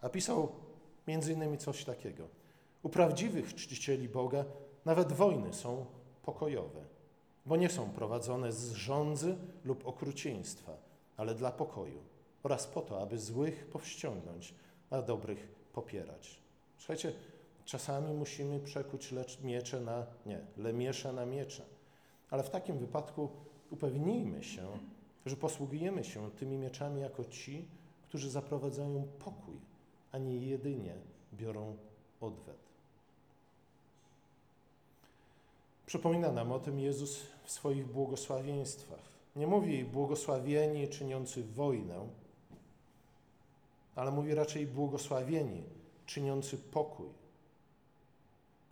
a 0.01 0.09
pisał 0.09 0.53
między 1.09 1.33
innymi 1.33 1.59
coś 1.59 1.85
takiego. 1.85 2.29
U 2.83 2.89
prawdziwych 2.89 3.55
czcicieli 3.55 4.09
Boga 4.09 4.45
nawet 4.85 5.13
wojny 5.13 5.53
są 5.53 5.87
pokojowe, 6.27 6.85
bo 7.47 7.57
nie 7.57 7.69
są 7.69 7.91
prowadzone 7.91 8.53
z 8.53 8.73
rządzy 8.73 9.37
lub 9.65 9.87
okrucieństwa, 9.87 10.77
ale 11.17 11.35
dla 11.35 11.53
pokoju 11.53 12.03
oraz 12.43 12.67
po 12.67 12.81
to, 12.81 13.01
aby 13.01 13.19
złych 13.19 13.67
powściągnąć, 13.67 14.55
a 14.91 15.03
dobrych 15.03 15.49
popierać. 15.73 16.41
Słuchajcie, 16.79 17.13
czasami 17.65 18.15
musimy 18.15 18.61
przekuć 18.61 19.13
lecz 19.13 19.41
miecze 19.41 19.81
na, 19.81 20.07
nie, 20.27 20.41
lemiesze 20.57 21.13
na 21.13 21.27
miecze, 21.27 21.63
ale 22.31 22.43
w 22.43 22.51
takim 22.51 22.79
wypadku 22.79 23.29
upewnijmy 23.71 24.45
się, 24.45 24.79
że 25.27 25.37
posługujemy 25.37 26.05
się 26.05 26.31
tymi 26.31 26.59
mieczami 26.59 27.01
jako 27.01 27.25
ci, 27.25 27.69
którzy 28.03 28.31
zaprowadzają 28.31 29.09
pokój, 29.19 29.61
a 30.13 30.19
nie 30.19 30.37
jedynie 30.37 30.95
biorą 31.33 31.77
odwet. 32.21 32.66
Przypomina 35.87 36.33
nam 36.33 36.53
o 36.53 36.59
tym 36.59 36.79
Jezus 36.79 37.23
w 37.45 37.51
swoich 37.51 37.87
błogosławieństwach. 37.87 38.99
Nie 39.37 39.47
mówi 39.47 39.85
błogosławieni 39.85 40.89
czyniący 40.89 41.45
wojnę, 41.45 42.09
ale 43.95 44.11
mówi 44.11 44.35
raczej 44.35 44.67
błogosławieni 44.67 45.63
czyniący 46.07 46.59
pokój. 46.59 47.07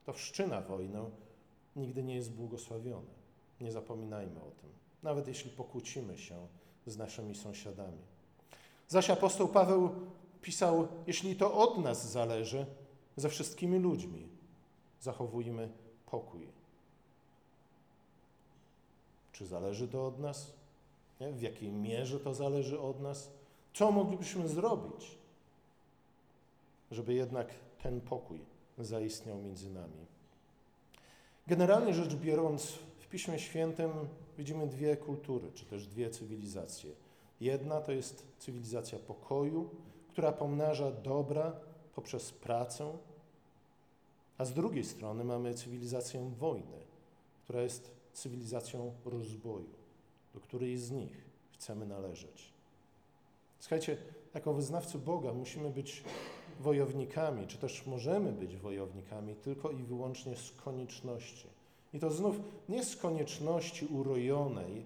Kto 0.03 0.13
wszczyna 0.13 0.61
wojnę, 0.61 1.11
nigdy 1.77 2.03
nie 2.03 2.15
jest 2.15 2.33
błogosławiony. 2.33 3.15
Nie 3.61 3.73
zapominajmy 3.73 4.41
o 4.41 4.51
tym, 4.61 4.71
nawet 5.03 5.29
jeśli 5.29 5.51
pokłócimy 5.51 6.19
się 6.19 6.47
z 6.87 6.97
naszymi 6.97 7.35
sąsiadami. 7.35 7.99
Zaś 8.89 9.11
apostoł 9.11 9.49
Paweł 9.49 9.91
pisał: 10.43 10.89
Jeśli 11.07 11.37
to 11.37 11.55
od 11.55 11.79
nas 11.79 12.11
zależy, 12.11 12.67
ze 13.17 13.29
wszystkimi 13.29 13.79
ludźmi 13.79 14.29
zachowujmy 15.01 15.69
pokój. 16.07 16.54
Czy 19.35 19.47
zależy 19.47 19.89
to 19.89 20.07
od 20.07 20.19
nas? 20.19 20.53
Nie? 21.21 21.33
W 21.33 21.43
jakiej 21.43 21.73
mierze 21.73 22.21
to 22.21 22.35
zależy 22.35 22.81
od 22.81 23.01
nas? 23.01 23.31
Co 23.73 23.93
moglibyśmy 23.93 24.49
zrobić, 24.49 25.19
żeby 26.91 27.15
jednak 27.15 27.55
ten 27.83 28.01
pokój 28.01 28.39
zaistniał 28.79 29.39
między 29.39 29.71
nami? 29.71 30.07
Generalnie 31.47 31.95
rzecz 31.95 32.15
biorąc, 32.15 32.67
w 32.99 33.07
Piśmie 33.07 33.39
Świętym 33.39 33.91
widzimy 34.39 34.67
dwie 34.67 34.97
kultury, 34.97 35.53
czy 35.55 35.65
też 35.67 35.87
dwie 35.87 36.11
cywilizacje. 36.11 36.93
Jedna 37.41 37.81
to 37.81 37.93
jest 37.93 38.27
cywilizacja 38.39 38.99
pokoju, 38.99 39.71
która 40.09 40.33
pomnaża 40.33 40.91
dobra 40.91 41.53
poprzez 41.95 42.33
pracę, 42.33 42.99
a 44.39 44.45
z 44.45 44.53
drugiej 44.53 44.85
strony 44.85 45.25
mamy 45.25 45.55
cywilizację 45.55 46.31
wojny, 46.39 46.81
która 47.45 47.63
jest 47.63 48.04
cywilizacją 48.15 48.93
rozboju, 49.05 49.75
do 50.35 50.41
której 50.41 50.79
z 50.79 50.91
nich 50.91 51.25
chcemy 51.53 51.87
należeć. 51.87 52.53
Słuchajcie, 53.61 53.97
jako 54.35 54.55
wyznawcy 54.55 54.99
Boga 54.99 55.33
musimy 55.33 55.71
być 55.71 56.05
wojownikami, 56.61 57.47
czy 57.47 57.59
też 57.59 57.87
możemy 57.87 58.33
być 58.33 58.57
wojownikami 58.57 59.35
tylko 59.35 59.71
i 59.71 59.83
wyłącznie 59.83 60.37
z 60.37 60.53
konieczności. 60.53 61.47
I 61.95 62.01
to 62.01 62.11
znów 62.11 62.37
nie 62.69 62.85
z 62.85 62.97
konieczności 62.97 63.87
urojonej, 63.87 64.85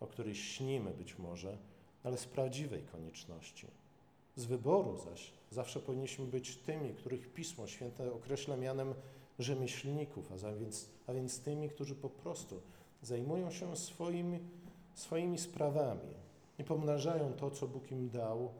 o 0.00 0.06
której 0.06 0.34
śnimy 0.34 0.90
być 0.90 1.18
może, 1.18 1.56
ale 2.04 2.18
z 2.18 2.26
prawdziwej 2.26 2.82
konieczności. 2.82 3.66
Z 4.36 4.44
wyboru 4.44 4.96
zaś 4.96 5.30
zawsze 5.50 5.80
powinniśmy 5.80 6.26
być 6.26 6.56
tymi, 6.56 6.94
których 6.94 7.32
Pismo 7.32 7.66
Święte 7.66 8.12
określa 8.12 8.56
mianem 8.56 8.94
rzemieślników, 9.42 10.32
a 10.32 10.52
więc, 10.52 10.88
a 11.06 11.12
więc 11.12 11.40
tymi, 11.40 11.68
którzy 11.68 11.94
po 11.94 12.10
prostu 12.10 12.60
zajmują 13.02 13.50
się 13.50 13.76
swoimi, 14.94 15.38
sprawami 15.38 16.14
i 16.58 16.64
pomnażają 16.64 17.32
to, 17.32 17.50
co 17.50 17.68
Bóg 17.68 17.90
im 17.90 18.10
dał 18.10 18.50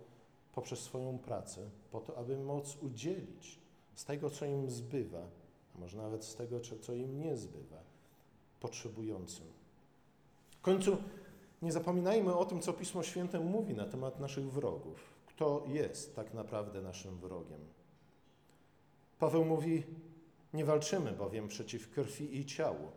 poprzez 0.55 0.79
swoją 0.79 1.19
pracę, 1.19 1.71
po 1.93 2.01
to, 2.01 2.19
aby 2.19 2.37
móc 2.37 2.77
udzielić 2.83 3.59
z 3.95 4.05
tego, 4.05 4.31
co 4.31 4.47
im 4.47 4.71
zbywa, 4.71 5.23
a 5.77 5.79
może 5.79 5.99
nawet 5.99 6.25
z 6.25 6.35
tego, 6.35 6.61
co 6.81 6.95
im 6.95 7.21
nie 7.21 7.37
zbywa, 7.37 7.83
potrzebującym. 8.61 9.47
W 10.51 10.63
końcu 10.63 10.97
nie 11.63 11.73
zapominajmy 11.73 12.37
o 12.37 12.45
tym, 12.45 12.61
co 12.61 12.73
Pismo 12.73 13.03
Święte 13.03 13.41
mówi 13.41 13.75
na 13.75 13.87
temat 13.87 14.21
naszych 14.21 14.53
wrogów. 14.53 15.21
Kto 15.27 15.65
jest 15.67 16.17
tak 16.17 16.35
naprawdę 16.35 16.83
naszym 16.83 17.19
wrogiem? 17.19 17.61
Paweł 19.19 19.45
mówi: 19.45 19.83
Nie 20.55 20.65
walczymy 20.65 21.13
bowiem 21.13 21.49
przeciw 21.49 21.91
krwi 21.91 22.39
i 22.39 22.47
ciału, 22.47 22.91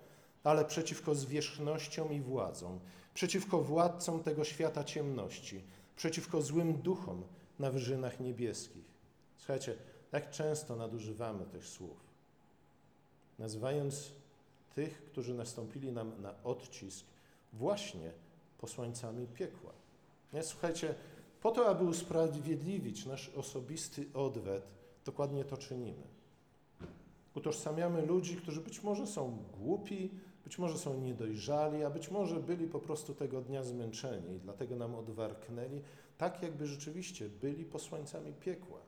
ale 0.43 0.65
przeciwko 0.65 1.15
zwierzchnościom 1.15 2.13
i 2.13 2.21
władzom, 2.21 2.79
przeciwko 3.13 3.61
władcom 3.61 4.23
tego 4.23 4.43
świata 4.43 4.83
ciemności, 4.83 5.63
przeciwko 5.95 6.41
złym 6.41 6.73
duchom 6.73 7.23
na 7.59 7.71
wyżynach 7.71 8.19
niebieskich. 8.19 8.85
Słuchajcie, 9.37 9.75
jak 10.11 10.29
często 10.29 10.75
nadużywamy 10.75 11.45
tych 11.45 11.65
słów, 11.65 11.97
nazywając 13.39 14.11
tych, 14.75 15.05
którzy 15.05 15.33
nastąpili 15.33 15.91
nam 15.91 16.21
na 16.21 16.43
odcisk, 16.43 17.05
właśnie 17.53 18.11
posłańcami 18.57 19.27
piekła. 19.27 19.71
Nie? 20.33 20.43
Słuchajcie, 20.43 20.95
po 21.41 21.51
to, 21.51 21.69
aby 21.69 21.83
usprawiedliwić 21.83 23.05
nasz 23.05 23.29
osobisty 23.29 24.05
odwet, 24.13 24.67
dokładnie 25.05 25.45
to 25.45 25.57
czynimy. 25.57 26.12
Utożsamiamy 27.35 28.05
ludzi, 28.05 28.35
którzy 28.35 28.61
być 28.61 28.83
może 28.83 29.07
są 29.07 29.37
głupi, 29.59 30.11
być 30.43 30.57
może 30.57 30.77
są 30.77 30.99
niedojrzali, 30.99 31.83
a 31.83 31.89
być 31.89 32.11
może 32.11 32.39
byli 32.39 32.67
po 32.67 32.79
prostu 32.79 33.13
tego 33.13 33.41
dnia 33.41 33.63
zmęczeni 33.63 34.35
i 34.35 34.39
dlatego 34.39 34.75
nam 34.75 34.95
odwarknęli, 34.95 35.81
tak 36.17 36.43
jakby 36.43 36.67
rzeczywiście 36.67 37.29
byli 37.29 37.65
posłańcami 37.65 38.33
piekła. 38.33 38.79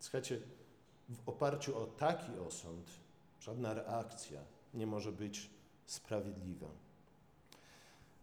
Słuchajcie, 0.00 0.40
w 1.08 1.28
oparciu 1.28 1.78
o 1.78 1.86
taki 1.86 2.38
osąd 2.38 2.90
żadna 3.40 3.74
reakcja 3.74 4.40
nie 4.74 4.86
może 4.86 5.12
być 5.12 5.50
sprawiedliwa. 5.86 6.68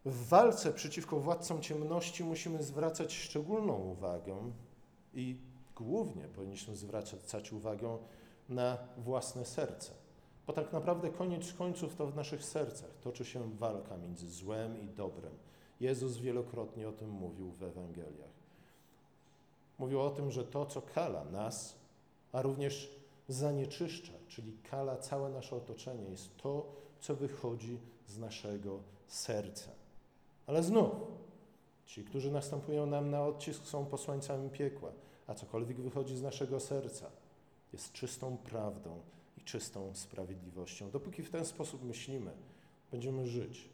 W 0.04 0.28
walce 0.28 0.72
przeciwko 0.72 1.20
władcom 1.20 1.62
ciemności 1.62 2.24
musimy 2.24 2.62
zwracać 2.62 3.14
szczególną 3.14 3.74
uwagę 3.74 4.50
i 5.14 5.36
głównie 5.76 6.22
powinniśmy 6.22 6.76
zwracać 6.76 7.52
uwagę 7.52 7.98
na 8.48 8.78
własne 8.96 9.44
serce. 9.44 9.92
Bo 10.46 10.52
tak 10.52 10.72
naprawdę 10.72 11.10
koniec 11.10 11.52
końców 11.52 11.96
to 11.96 12.06
w 12.06 12.16
naszych 12.16 12.44
sercach 12.44 12.90
toczy 13.00 13.24
się 13.24 13.56
walka 13.56 13.96
między 13.96 14.30
złem 14.30 14.82
i 14.82 14.86
dobrem. 14.86 15.32
Jezus 15.80 16.16
wielokrotnie 16.16 16.88
o 16.88 16.92
tym 16.92 17.10
mówił 17.10 17.50
w 17.52 17.62
Ewangeliach. 17.62 18.34
Mówił 19.78 20.00
o 20.00 20.10
tym, 20.10 20.30
że 20.30 20.44
to, 20.44 20.66
co 20.66 20.82
kala 20.82 21.24
nas, 21.24 21.74
a 22.32 22.42
również 22.42 22.90
zanieczyszcza, 23.28 24.12
czyli 24.28 24.58
kala 24.70 24.96
całe 24.96 25.30
nasze 25.30 25.56
otoczenie, 25.56 26.10
jest 26.10 26.36
to, 26.36 26.66
co 27.00 27.16
wychodzi 27.16 27.78
z 28.06 28.18
naszego 28.18 28.80
serca. 29.08 29.70
Ale 30.46 30.62
znów, 30.62 30.92
ci, 31.86 32.04
którzy 32.04 32.32
następują 32.32 32.86
nam 32.86 33.10
na 33.10 33.26
odcisk, 33.26 33.66
są 33.66 33.86
posłańcami 33.86 34.50
piekła, 34.50 34.92
a 35.26 35.34
cokolwiek 35.34 35.80
wychodzi 35.80 36.16
z 36.16 36.22
naszego 36.22 36.60
serca, 36.60 37.10
jest 37.74 37.92
czystą 37.92 38.36
prawdą 38.36 39.00
i 39.38 39.40
czystą 39.40 39.90
sprawiedliwością. 39.94 40.90
Dopóki 40.90 41.22
w 41.22 41.30
ten 41.30 41.44
sposób 41.44 41.84
myślimy, 41.84 42.30
będziemy 42.90 43.26
żyć 43.26 43.68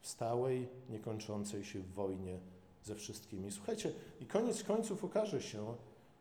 w 0.00 0.08
stałej, 0.08 0.68
niekończącej 0.90 1.64
się 1.64 1.82
wojnie 1.82 2.38
ze 2.84 2.94
wszystkimi. 2.94 3.52
Słuchajcie, 3.52 3.92
i 4.20 4.26
koniec 4.26 4.62
końców 4.62 5.04
okaże 5.04 5.42
się, 5.42 5.74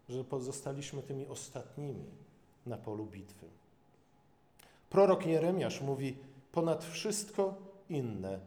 że 0.09 0.23
pozostaliśmy 0.23 1.03
tymi 1.03 1.27
ostatnimi 1.27 2.05
na 2.65 2.77
polu 2.77 3.05
bitwy. 3.05 3.45
Prorok 4.89 5.25
Jeremiasz 5.25 5.81
mówi: 5.81 6.17
Ponad 6.51 6.85
wszystko 6.85 7.55
inne 7.89 8.39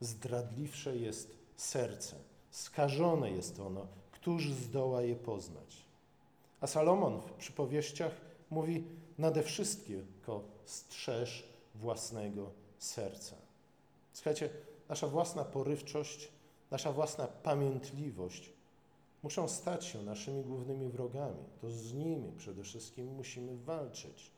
zdradliwsze 0.00 0.96
jest 0.96 1.36
serce, 1.56 2.16
skażone 2.50 3.30
jest 3.30 3.60
ono, 3.60 3.86
któż 4.12 4.52
zdoła 4.52 5.02
je 5.02 5.16
poznać. 5.16 5.91
A 6.62 6.66
Salomon 6.66 7.20
w 7.20 7.32
przypowieściach 7.32 8.12
mówi: 8.50 8.84
Nade 9.18 9.42
wszystko 9.42 10.42
strzeż 10.64 11.48
własnego 11.74 12.50
serca. 12.78 13.36
Słuchajcie, 14.12 14.50
nasza 14.88 15.06
własna 15.06 15.44
porywczość, 15.44 16.28
nasza 16.70 16.92
własna 16.92 17.26
pamiętliwość 17.26 18.52
muszą 19.22 19.48
stać 19.48 19.84
się 19.84 20.02
naszymi 20.02 20.42
głównymi 20.42 20.88
wrogami. 20.88 21.44
To 21.60 21.70
z 21.70 21.94
nimi 21.94 22.32
przede 22.36 22.62
wszystkim 22.62 23.06
musimy 23.14 23.56
walczyć. 23.56 24.30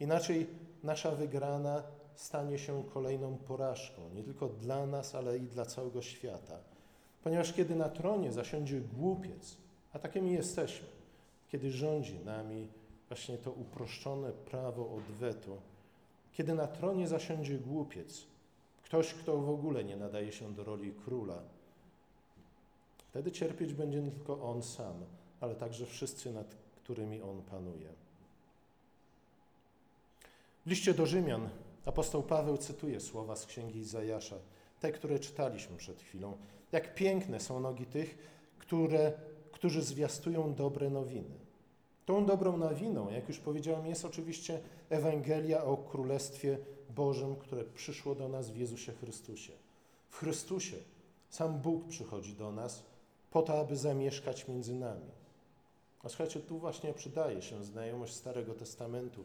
Inaczej 0.00 0.46
nasza 0.82 1.10
wygrana 1.10 1.82
stanie 2.14 2.58
się 2.58 2.84
kolejną 2.94 3.36
porażką, 3.36 4.10
nie 4.14 4.24
tylko 4.24 4.48
dla 4.48 4.86
nas, 4.86 5.14
ale 5.14 5.38
i 5.38 5.46
dla 5.46 5.66
całego 5.66 6.02
świata. 6.02 6.58
Ponieważ 7.22 7.52
kiedy 7.52 7.74
na 7.74 7.88
tronie 7.88 8.32
zasiądzie 8.32 8.80
głupiec, 8.80 9.56
a 9.92 9.98
takimi 9.98 10.32
jesteśmy, 10.32 10.93
kiedy 11.54 11.70
rządzi 11.70 12.18
nami 12.18 12.68
właśnie 13.08 13.38
to 13.38 13.52
uproszczone 13.52 14.32
prawo 14.32 14.96
odwetu, 14.96 15.56
kiedy 16.32 16.54
na 16.54 16.66
tronie 16.66 17.08
zasiądzie 17.08 17.58
głupiec, 17.58 18.26
ktoś, 18.82 19.14
kto 19.14 19.38
w 19.38 19.50
ogóle 19.50 19.84
nie 19.84 19.96
nadaje 19.96 20.32
się 20.32 20.54
do 20.54 20.64
roli 20.64 20.92
króla, 21.04 21.42
wtedy 23.10 23.32
cierpieć 23.32 23.74
będzie 23.74 24.02
nie 24.02 24.10
tylko 24.10 24.42
on 24.42 24.62
sam, 24.62 24.94
ale 25.40 25.54
także 25.54 25.86
wszyscy, 25.86 26.32
nad 26.32 26.54
którymi 26.76 27.22
on 27.22 27.42
panuje. 27.42 27.88
W 30.66 30.70
liście 30.70 30.94
do 30.94 31.06
Rzymian 31.06 31.48
apostoł 31.84 32.22
Paweł 32.22 32.56
cytuje 32.56 33.00
słowa 33.00 33.36
z 33.36 33.46
księgi 33.46 33.78
Izajasza, 33.78 34.36
te, 34.80 34.92
które 34.92 35.18
czytaliśmy 35.18 35.76
przed 35.76 36.02
chwilą. 36.02 36.36
Jak 36.72 36.94
piękne 36.94 37.40
są 37.40 37.60
nogi 37.60 37.86
tych, 37.86 38.18
które, 38.58 39.12
którzy 39.52 39.82
zwiastują 39.82 40.54
dobre 40.54 40.90
nowiny. 40.90 41.43
Tą 42.06 42.26
dobrą 42.26 42.56
nawiną, 42.56 43.10
jak 43.10 43.28
już 43.28 43.38
powiedziałem, 43.38 43.86
jest 43.86 44.04
oczywiście 44.04 44.60
Ewangelia 44.90 45.64
o 45.64 45.76
Królestwie 45.76 46.58
Bożym, 46.90 47.36
które 47.36 47.64
przyszło 47.64 48.14
do 48.14 48.28
nas 48.28 48.50
w 48.50 48.56
Jezusie 48.56 48.92
Chrystusie. 48.92 49.52
W 50.10 50.16
Chrystusie 50.16 50.76
sam 51.30 51.58
Bóg 51.58 51.88
przychodzi 51.88 52.34
do 52.34 52.52
nas 52.52 52.82
po 53.30 53.42
to, 53.42 53.60
aby 53.60 53.76
zamieszkać 53.76 54.48
między 54.48 54.74
nami. 54.74 55.10
A 56.02 56.08
słuchajcie, 56.08 56.40
tu 56.40 56.58
właśnie 56.58 56.92
przydaje 56.92 57.42
się 57.42 57.64
znajomość 57.64 58.14
Starego 58.14 58.54
Testamentu, 58.54 59.24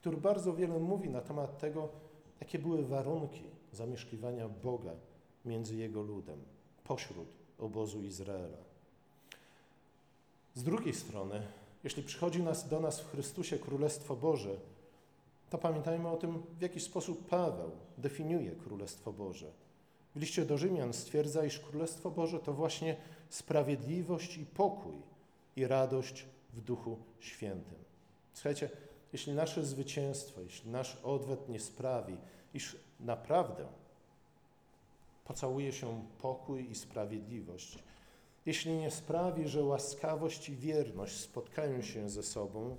który 0.00 0.16
bardzo 0.16 0.54
wiele 0.54 0.78
mówi 0.78 1.08
na 1.08 1.20
temat 1.20 1.58
tego, 1.58 1.88
jakie 2.40 2.58
były 2.58 2.84
warunki 2.84 3.42
zamieszkiwania 3.72 4.48
Boga 4.48 4.92
między 5.44 5.76
Jego 5.76 6.02
ludem, 6.02 6.38
pośród 6.84 7.28
obozu 7.58 8.02
Izraela. 8.02 8.58
Z 10.54 10.62
drugiej 10.62 10.94
strony, 10.94 11.42
jeśli 11.84 12.02
przychodzi 12.02 12.42
nas, 12.42 12.68
do 12.68 12.80
nas 12.80 13.00
w 13.00 13.10
Chrystusie 13.10 13.58
Królestwo 13.58 14.16
Boże, 14.16 14.56
to 15.50 15.58
pamiętajmy 15.58 16.08
o 16.08 16.16
tym, 16.16 16.42
w 16.58 16.62
jaki 16.62 16.80
sposób 16.80 17.28
Paweł 17.28 17.70
definiuje 17.98 18.50
Królestwo 18.50 19.12
Boże. 19.12 19.50
W 20.14 20.20
liście 20.20 20.44
do 20.44 20.58
Rzymian 20.58 20.92
stwierdza, 20.92 21.44
iż 21.44 21.58
Królestwo 21.58 22.10
Boże 22.10 22.40
to 22.40 22.52
właśnie 22.52 22.96
sprawiedliwość 23.28 24.36
i 24.36 24.46
pokój 24.46 24.94
i 25.56 25.66
radość 25.66 26.26
w 26.52 26.60
Duchu 26.60 26.98
Świętym. 27.20 27.78
Słuchajcie, 28.34 28.70
jeśli 29.12 29.32
nasze 29.32 29.64
zwycięstwo, 29.64 30.40
jeśli 30.40 30.70
nasz 30.70 30.96
odwet 31.02 31.48
nie 31.48 31.60
sprawi, 31.60 32.16
iż 32.54 32.76
naprawdę 33.00 33.66
pocałuje 35.24 35.72
się 35.72 36.04
pokój 36.18 36.70
i 36.70 36.74
sprawiedliwość, 36.74 37.78
jeśli 38.48 38.76
nie 38.76 38.90
sprawi, 38.90 39.48
że 39.48 39.64
łaskawość 39.64 40.48
i 40.48 40.56
wierność 40.56 41.16
spotkają 41.16 41.82
się 41.82 42.10
ze 42.10 42.22
sobą, 42.22 42.76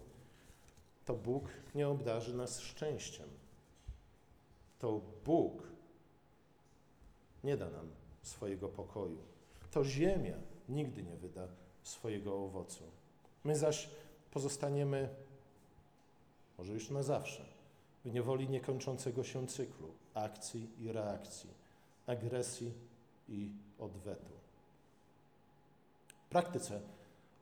to 1.06 1.14
Bóg 1.14 1.50
nie 1.76 1.88
obdarzy 1.88 2.38
nas 2.38 2.60
szczęściem. 2.60 3.30
To 4.80 5.02
Bóg 5.26 5.64
nie 7.44 7.58
da 7.58 7.70
nam 7.70 7.90
swojego 8.22 8.70
pokoju. 8.70 9.18
To 9.72 9.86
ziemia 9.86 10.38
nigdy 10.70 11.04
nie 11.04 11.18
wyda 11.18 11.48
swojego 11.84 12.44
owocu. 12.46 12.84
My 13.44 13.56
zaś 13.56 13.90
pozostaniemy, 14.32 15.10
może 16.58 16.74
już 16.74 16.90
na 16.90 17.04
zawsze, 17.04 17.46
w 18.06 18.14
niewoli 18.14 18.50
niekończącego 18.50 19.24
się 19.24 19.48
cyklu 19.48 19.88
akcji 20.14 20.70
i 20.80 20.92
reakcji, 20.92 21.50
agresji 22.08 22.74
i 23.28 23.52
odwetu. 23.80 24.49
Praktyce 26.30 26.82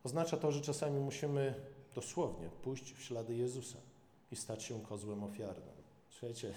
oznacza 0.03 0.37
to, 0.37 0.51
że 0.51 0.61
czasami 0.61 0.99
musimy 0.99 1.53
dosłownie 1.95 2.49
pójść 2.49 2.93
w 2.93 3.03
ślady 3.03 3.35
Jezusa 3.35 3.77
i 4.31 4.35
stać 4.35 4.63
się 4.63 4.81
kozłem 4.81 5.23
ofiarnym. 5.23 5.75
Słuchajcie, 6.09 6.53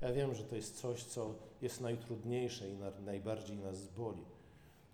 ja 0.00 0.12
wiem, 0.12 0.34
że 0.34 0.44
to 0.44 0.56
jest 0.56 0.80
coś, 0.80 1.04
co 1.04 1.34
jest 1.62 1.80
najtrudniejsze 1.80 2.68
i 2.68 2.76
na, 2.76 2.90
najbardziej 2.90 3.58
nas 3.58 3.88
boli. 3.88 4.24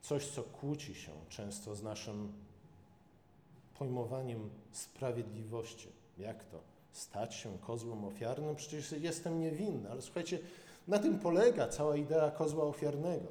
Coś, 0.03 0.27
co 0.27 0.43
kłóci 0.43 0.95
się 0.95 1.12
często 1.29 1.75
z 1.75 1.83
naszym 1.83 2.33
pojmowaniem 3.79 4.51
sprawiedliwości. 4.73 5.89
Jak 6.19 6.45
to? 6.45 6.61
Stać 6.93 7.35
się 7.35 7.59
kozłem 7.59 8.05
ofiarnym? 8.05 8.57
Przecież 8.57 8.93
jestem 8.93 9.41
niewinny, 9.41 9.91
ale 9.91 10.03
słuchajcie, 10.03 10.39
na 10.89 10.99
tym 10.99 11.19
polega 11.19 11.69
cała 11.69 11.97
idea 11.97 12.31
kozła 12.31 12.65
ofiarnego, 12.65 13.29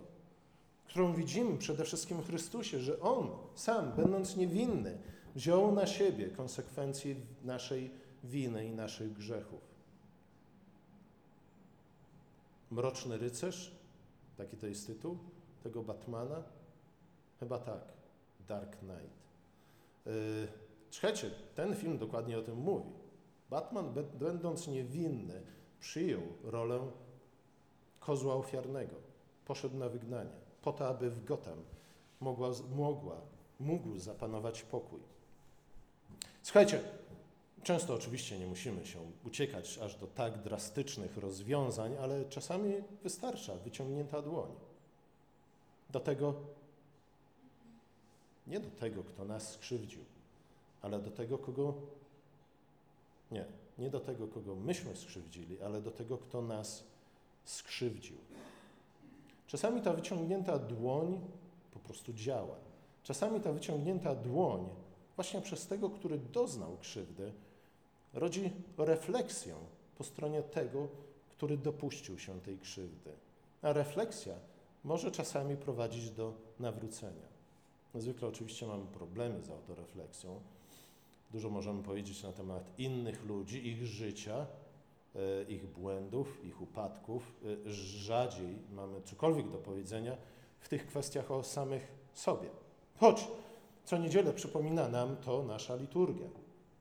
którą 0.88 1.14
widzimy 1.14 1.58
przede 1.58 1.84
wszystkim 1.84 2.22
w 2.22 2.28
Chrystusie, 2.28 2.80
że 2.80 3.00
On 3.00 3.30
sam, 3.56 3.92
będąc 3.92 4.36
niewinny, 4.36 4.98
wziął 5.36 5.72
na 5.72 5.88
siebie 5.88 6.28
konsekwencje 6.28 7.16
naszej 7.44 7.92
winy 8.24 8.66
i 8.66 8.72
naszych 8.72 9.14
grzechów. 9.14 9.62
Mroczny 12.72 13.18
rycerz, 13.18 13.72
taki 14.38 14.58
to 14.58 14.68
jest 14.68 14.88
tytuł 14.88 15.18
tego 15.64 15.84
Batmana? 15.84 16.44
Chyba 17.40 17.60
tak, 17.60 17.84
Dark 18.48 18.78
Knight. 18.80 19.26
Yy, 20.06 20.12
słuchajcie, 20.92 21.32
ten 21.56 21.76
film 21.76 21.98
dokładnie 21.98 22.38
o 22.38 22.42
tym 22.42 22.58
mówi. 22.58 22.90
Batman, 23.50 23.94
będąc 24.20 24.68
niewinny, 24.68 25.42
przyjął 25.80 26.22
rolę 26.44 26.80
kozła 28.00 28.36
ofiarnego. 28.36 28.96
Poszedł 29.46 29.78
na 29.78 29.90
wygnanie, 29.90 30.45
po 30.66 30.74
to, 30.74 30.88
aby 30.88 31.10
w 31.10 31.26
Gotham 31.26 31.64
mogła, 32.20 32.50
mogła, 32.76 33.16
mógł 33.60 33.98
zapanować 33.98 34.64
pokój. 34.64 35.00
Słuchajcie, 36.42 36.84
często 37.64 37.94
oczywiście 37.94 38.40
nie 38.40 38.48
musimy 38.48 38.86
się 38.86 39.00
uciekać 39.24 39.78
aż 39.78 39.96
do 39.96 40.08
tak 40.08 40.42
drastycznych 40.42 41.18
rozwiązań, 41.18 41.96
ale 42.02 42.26
czasami 42.26 42.74
wystarcza 43.04 43.56
wyciągnięta 43.56 44.22
dłoń. 44.22 44.50
Do 45.90 46.00
tego, 46.00 46.34
nie 48.48 48.60
do 48.60 48.70
tego, 48.70 49.04
kto 49.04 49.26
nas 49.26 49.54
skrzywdził, 49.54 50.06
ale 50.82 51.00
do 51.00 51.12
tego, 51.12 51.38
kogo. 51.38 51.74
Nie, 53.32 53.46
nie 53.78 53.90
do 53.90 54.00
tego, 54.00 54.28
kogo 54.28 54.56
myśmy 54.56 54.96
skrzywdzili, 54.96 55.62
ale 55.62 55.82
do 55.82 55.92
tego, 55.92 56.18
kto 56.18 56.42
nas 56.42 56.84
skrzywdził. 57.44 58.18
Czasami 59.48 59.82
ta 59.82 59.94
wyciągnięta 59.94 60.60
dłoń 60.60 61.22
po 61.72 61.80
prostu 61.80 62.14
działa. 62.14 62.56
Czasami 63.04 63.42
ta 63.42 63.52
wyciągnięta 63.52 64.16
dłoń, 64.16 64.70
właśnie 65.16 65.42
przez 65.42 65.68
tego, 65.68 65.90
który 65.90 66.18
doznał 66.18 66.78
krzywdy, 66.78 67.34
rodzi 68.14 68.52
refleksję 68.78 69.56
po 69.98 70.04
stronie 70.04 70.44
tego, 70.44 70.88
który 71.30 71.58
dopuścił 71.58 72.20
się 72.20 72.42
tej 72.42 72.58
krzywdy. 72.58 73.12
A 73.62 73.74
refleksja 73.74 74.34
może 74.84 75.12
czasami 75.12 75.58
prowadzić 75.58 76.10
do 76.10 76.34
nawrócenia. 76.60 77.36
Zwykle 77.96 78.28
oczywiście 78.28 78.68
mamy 78.68 78.86
problemy 78.86 79.42
z 79.42 79.50
autorefleksją. 79.50 80.40
Dużo 81.32 81.50
możemy 81.50 81.84
powiedzieć 81.84 82.24
na 82.24 82.32
temat 82.32 82.80
innych 82.80 83.26
ludzi, 83.26 83.68
ich 83.68 83.86
życia, 83.86 84.46
ich 85.48 85.66
błędów, 85.66 86.46
ich 86.46 86.62
upadków. 86.62 87.36
E, 87.68 87.72
rzadziej 87.74 88.58
mamy 88.72 89.02
cokolwiek 89.02 89.50
do 89.50 89.58
powiedzenia 89.58 90.18
w 90.60 90.70
tych 90.70 90.88
kwestiach 90.88 91.32
o 91.32 91.44
samych 91.44 91.88
sobie. 92.14 92.50
Choć 92.98 93.28
co 93.86 93.98
niedzielę 93.98 94.34
przypomina 94.34 94.88
nam 94.88 95.18
to 95.18 95.44
nasza 95.44 95.76
liturgia, 95.76 96.28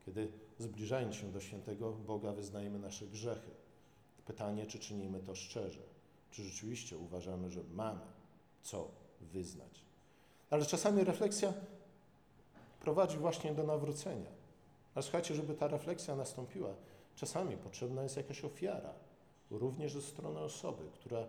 kiedy 0.07 0.29
zbliżając 0.59 1.15
się 1.15 1.33
do 1.33 1.41
świętego 1.41 1.93
Boga 1.93 2.33
wyznajemy 2.33 2.79
nasze 2.79 3.07
grzechy. 3.07 3.51
Pytanie, 4.27 4.67
czy 4.67 4.79
czynimy 4.79 5.21
to 5.21 5.35
szczerze, 5.35 5.83
czy 6.31 6.43
rzeczywiście 6.43 6.99
uważamy, 6.99 7.51
że 7.51 7.61
mamy 7.75 8.01
co 8.63 8.89
wyznać. 9.21 9.85
Ale 10.51 10.67
czasami 10.67 11.05
refleksja 11.05 11.53
prowadzi 12.81 13.17
właśnie 13.17 13.55
do 13.55 13.63
nawrócenia. 13.63 14.31
A 14.95 15.03
słuchajcie, 15.03 15.35
żeby 15.35 15.55
ta 15.55 15.69
refleksja 15.69 16.17
nastąpiła, 16.17 16.75
czasami 17.17 17.57
potrzebna 17.57 18.03
jest 18.03 18.17
jakaś 18.17 18.45
ofiara, 18.45 18.95
również 19.51 19.93
ze 19.93 20.03
strony 20.03 20.41
osoby, 20.41 20.83
która 20.93 21.27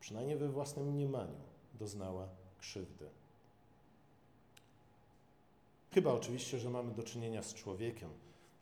przynajmniej 0.00 0.36
we 0.36 0.48
własnym 0.48 0.86
mniemaniu 0.86 1.40
doznała 1.74 2.28
krzywdy. 2.58 3.08
Chyba 5.92 6.12
oczywiście, 6.12 6.58
że 6.58 6.70
mamy 6.70 6.94
do 6.94 7.02
czynienia 7.02 7.42
z 7.42 7.54
człowiekiem, 7.54 8.10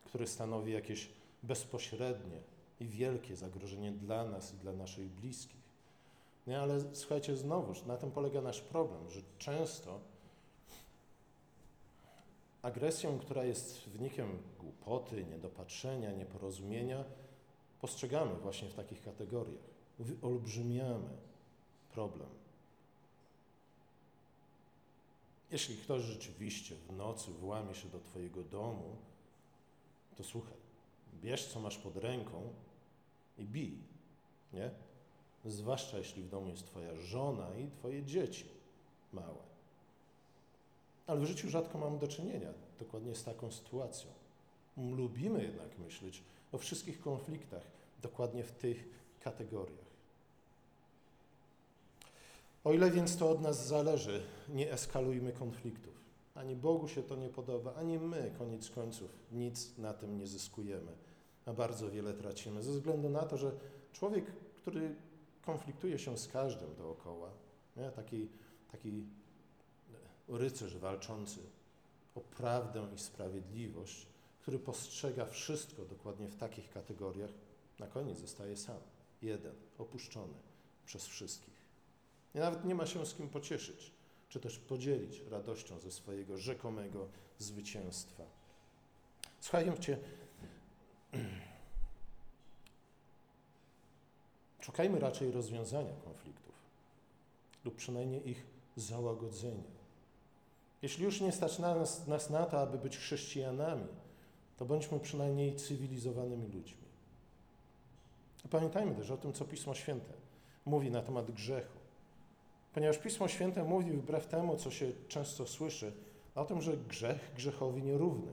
który 0.05 0.27
stanowi 0.27 0.73
jakieś 0.73 1.09
bezpośrednie 1.43 2.41
i 2.81 2.87
wielkie 2.87 3.37
zagrożenie 3.37 3.93
dla 3.93 4.25
nas 4.25 4.55
i 4.55 4.57
dla 4.57 4.73
naszych 4.73 5.09
bliskich. 5.09 5.69
Nie, 6.47 6.61
ale 6.61 6.95
słuchajcie, 6.95 7.37
znowuż 7.37 7.83
na 7.83 7.97
tym 7.97 8.11
polega 8.11 8.41
nasz 8.41 8.61
problem, 8.61 9.11
że 9.11 9.21
często 9.39 10.01
agresją, 12.69 13.19
która 13.19 13.45
jest 13.45 13.89
wynikiem 13.89 14.43
głupoty, 14.59 15.25
niedopatrzenia, 15.25 16.13
nieporozumienia, 16.13 17.05
postrzegamy 17.81 18.35
właśnie 18.35 18.69
w 18.69 18.75
takich 18.75 19.03
kategoriach. 19.03 19.63
Wyolbrzymiamy 19.99 21.09
problem. 21.93 22.29
Jeśli 25.51 25.77
ktoś 25.77 26.03
rzeczywiście 26.03 26.75
w 26.75 26.93
nocy 26.93 27.31
włamie 27.31 27.75
się 27.75 27.89
do 27.89 28.01
Twojego 28.01 28.43
domu, 28.43 28.97
to 30.17 30.25
słuchaj, 30.25 30.57
bierz 31.23 31.47
co 31.47 31.61
masz 31.61 31.79
pod 31.79 31.97
ręką 31.97 32.53
i 33.39 33.45
bij, 33.45 33.79
nie? 34.53 34.71
Zwłaszcza 35.45 35.99
jeśli 35.99 36.23
w 36.23 36.29
domu 36.29 36.49
jest 36.49 36.67
Twoja 36.67 36.97
żona 36.97 37.57
i 37.57 37.71
Twoje 37.71 38.03
dzieci 38.05 38.45
małe. 39.13 39.58
Ale 41.09 41.21
w 41.21 41.25
życiu 41.25 41.51
rzadko 41.51 41.79
mamy 41.79 41.99
do 41.99 42.09
czynienia 42.09 42.53
dokładnie 42.79 43.15
z 43.15 43.25
taką 43.25 43.53
sytuacją. 43.53 44.11
Lubimy 44.77 45.43
jednak 45.43 45.79
myśleć 45.79 46.23
o 46.53 46.59
wszystkich 46.59 47.01
konfliktach 47.01 47.63
dokładnie 48.03 48.45
w 48.45 48.53
tych 48.53 48.89
kategoriach. 49.21 49.89
O 52.65 52.73
ile 52.73 52.91
więc 52.91 53.17
to 53.17 53.31
od 53.31 53.41
nas 53.41 53.67
zależy, 53.67 54.23
nie 54.49 54.73
eskalujmy 54.73 55.33
konfliktów, 55.33 55.99
Ani 56.39 56.57
Bogu 56.57 56.89
się 56.89 57.03
to 57.03 57.17
nie 57.17 57.29
podoba, 57.29 57.75
ani 57.75 57.99
my, 57.99 58.31
koniec 58.39 58.71
końców, 58.71 59.11
nic 59.33 59.79
na 59.79 59.95
tym 59.95 60.19
nie 60.19 60.27
zyskujemy, 60.27 60.93
a 61.47 61.53
bardzo 61.53 61.91
wiele 61.91 62.15
tracimy, 62.15 62.63
ze 62.63 62.73
względu 62.73 63.09
na 63.09 63.23
to, 63.23 63.37
że 63.37 63.53
człowiek, 63.93 64.25
który 64.57 64.95
konfliktuje 65.47 65.99
się 65.99 66.19
z 66.19 66.29
każdym 66.29 66.75
dookoła, 66.77 67.31
nie? 67.77 67.91
Taki, 67.91 68.29
taki 68.73 69.05
rycerz 70.29 70.77
walczący 70.77 71.41
o 72.15 72.21
prawdę 72.21 72.89
i 72.95 72.99
sprawiedliwość, 72.99 74.07
który 74.43 74.59
postrzega 74.59 75.27
wszystko 75.27 75.85
dokładnie 75.85 76.29
w 76.29 76.37
takich 76.37 76.71
kategoriach, 76.71 77.31
na 77.79 77.87
koniec 77.87 78.19
zostaje 78.19 78.57
sam, 78.57 78.81
jeden, 79.23 79.55
opuszczony 79.79 80.35
przez 80.87 81.07
wszystkich. 81.07 81.59
I 82.35 82.39
nawet 82.39 82.65
nie 82.65 82.75
ma 82.75 82.87
się 82.87 83.07
z 83.07 83.15
kim 83.15 83.29
pocieszyć, 83.29 83.93
czy 84.29 84.41
też 84.41 84.59
podzielić 84.59 85.21
radością 85.21 85.79
ze 85.79 85.91
swojego 85.91 86.39
rzekomego 86.39 87.09
zwycięstwa. 87.39 88.25
Słuchajcie, 89.41 89.99
szukajmy 94.61 94.99
raczej 94.99 95.31
rozwiązania 95.31 95.93
konfliktów 96.05 96.55
lub 97.65 97.77
przynajmniej 97.77 98.29
ich 98.29 98.47
załagodzenia. 98.77 99.78
Jeśli 100.83 101.05
już 101.05 101.21
nie 101.21 101.33
stać 101.33 101.59
nas, 101.59 102.07
nas 102.07 102.31
na 102.31 102.47
to, 102.47 102.61
aby 102.61 102.79
być 102.79 102.97
chrześcijanami, 102.97 103.87
to 104.57 104.65
bądźmy 104.65 105.01
przynajmniej 105.01 105.57
cywilizowanymi 105.57 106.47
ludźmi. 106.47 106.89
Pamiętajmy 108.51 108.95
też 108.95 109.11
o 109.11 109.17
tym, 109.17 109.33
co 109.33 109.45
Pismo 109.45 109.75
Święte 109.75 110.13
mówi 110.67 110.91
na 110.91 111.03
temat 111.03 111.31
grzechu. 111.31 111.79
Ponieważ 112.75 112.99
Pismo 112.99 113.29
Święte 113.29 113.65
mówi 113.65 113.93
wbrew 113.93 114.27
temu, 114.27 114.57
co 114.57 114.71
się 114.71 114.93
często 115.09 115.47
słyszy, 115.47 115.93
o 116.35 116.45
tym, 116.45 116.63
że 116.63 116.77
grzech 116.77 117.33
grzechowi 117.37 117.83
nierówny. 117.83 118.33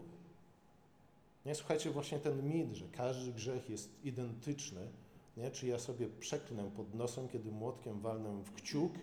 Nie 1.46 1.56
słuchajcie, 1.56 1.90
właśnie 1.90 2.20
ten 2.20 2.50
mit, 2.50 2.76
że 2.76 2.86
każdy 2.88 3.32
grzech 3.32 3.70
jest 3.70 4.06
identyczny, 4.06 4.88
nie? 5.38 5.52
czy 5.52 5.68
ja 5.68 5.80
sobie 5.80 6.08
przeklnę 6.20 6.72
pod 6.72 6.94
nosem, 6.94 7.28
kiedy 7.28 7.52
młotkiem 7.52 8.00
walnę 8.00 8.44
w 8.44 8.54
kciuk, 8.54 8.94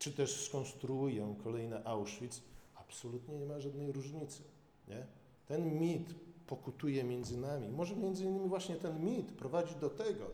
czy 0.00 0.12
też 0.12 0.46
skonstruuję 0.46 1.34
kolejny 1.44 1.86
Auschwitz, 1.86 2.42
absolutnie 2.74 3.36
nie 3.36 3.46
ma 3.46 3.60
żadnej 3.60 3.92
różnicy. 3.92 4.42
Nie? 4.88 5.06
Ten 5.46 5.78
mit 5.78 6.14
pokutuje 6.46 7.04
między 7.04 7.36
nami. 7.36 7.68
Może 7.68 7.96
między 7.96 8.24
innymi 8.24 8.48
właśnie 8.48 8.76
ten 8.76 9.04
mit 9.04 9.32
prowadzi 9.32 9.74
do 9.74 9.90
tego, 9.90 10.30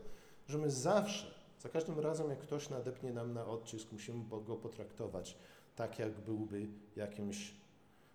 że 0.47 0.57
my 0.57 0.71
zawsze, 0.71 1.31
za 1.59 1.69
każdym 1.69 1.99
razem, 1.99 2.29
jak 2.29 2.39
ktoś 2.39 2.69
nadepnie 2.69 3.13
nam 3.13 3.33
na 3.33 3.45
odcisk, 3.45 3.91
musimy 3.91 4.23
go 4.45 4.55
potraktować 4.55 5.37
tak, 5.75 5.99
jak 5.99 6.11
byłby 6.11 6.67
jakimś 6.95 7.53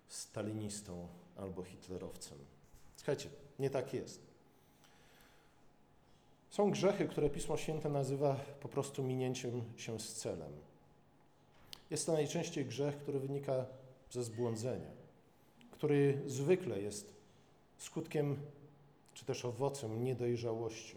stalinistą 0.07 1.07
albo 1.35 1.63
hitlerowcem. 1.63 2.37
Słuchajcie, 2.95 3.29
nie 3.59 3.69
tak 3.69 3.93
jest. 3.93 4.21
Są 6.49 6.71
grzechy, 6.71 7.07
które 7.07 7.29
Pismo 7.29 7.57
Święte 7.57 7.89
nazywa 7.89 8.35
po 8.59 8.69
prostu 8.69 9.03
minięciem 9.03 9.63
się 9.77 9.99
z 9.99 10.13
celem. 10.13 10.72
Jest 11.89 12.05
to 12.05 12.13
najczęściej 12.13 12.65
grzech, 12.65 12.97
który 12.97 13.19
wynika 13.19 13.65
ze 14.11 14.23
zbłądzenia, 14.23 14.91
który 15.71 16.21
zwykle 16.25 16.81
jest 16.81 17.13
skutkiem 17.77 18.37
czy 19.13 19.25
też 19.25 19.45
owocem 19.45 20.03
niedojrzałości. 20.03 20.95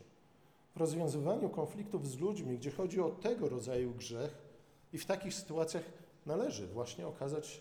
W 0.75 0.79
rozwiązywaniu 0.79 1.49
konfliktów 1.49 2.09
z 2.09 2.19
ludźmi, 2.19 2.59
gdzie 2.59 2.71
chodzi 2.71 3.01
o 3.01 3.11
tego 3.11 3.49
rodzaju 3.49 3.95
grzech, 3.95 4.47
i 4.93 4.99
w 4.99 5.07
takich 5.07 5.35
sytuacjach 5.35 5.85
należy 6.27 6.67
właśnie 6.67 7.07
okazać 7.07 7.61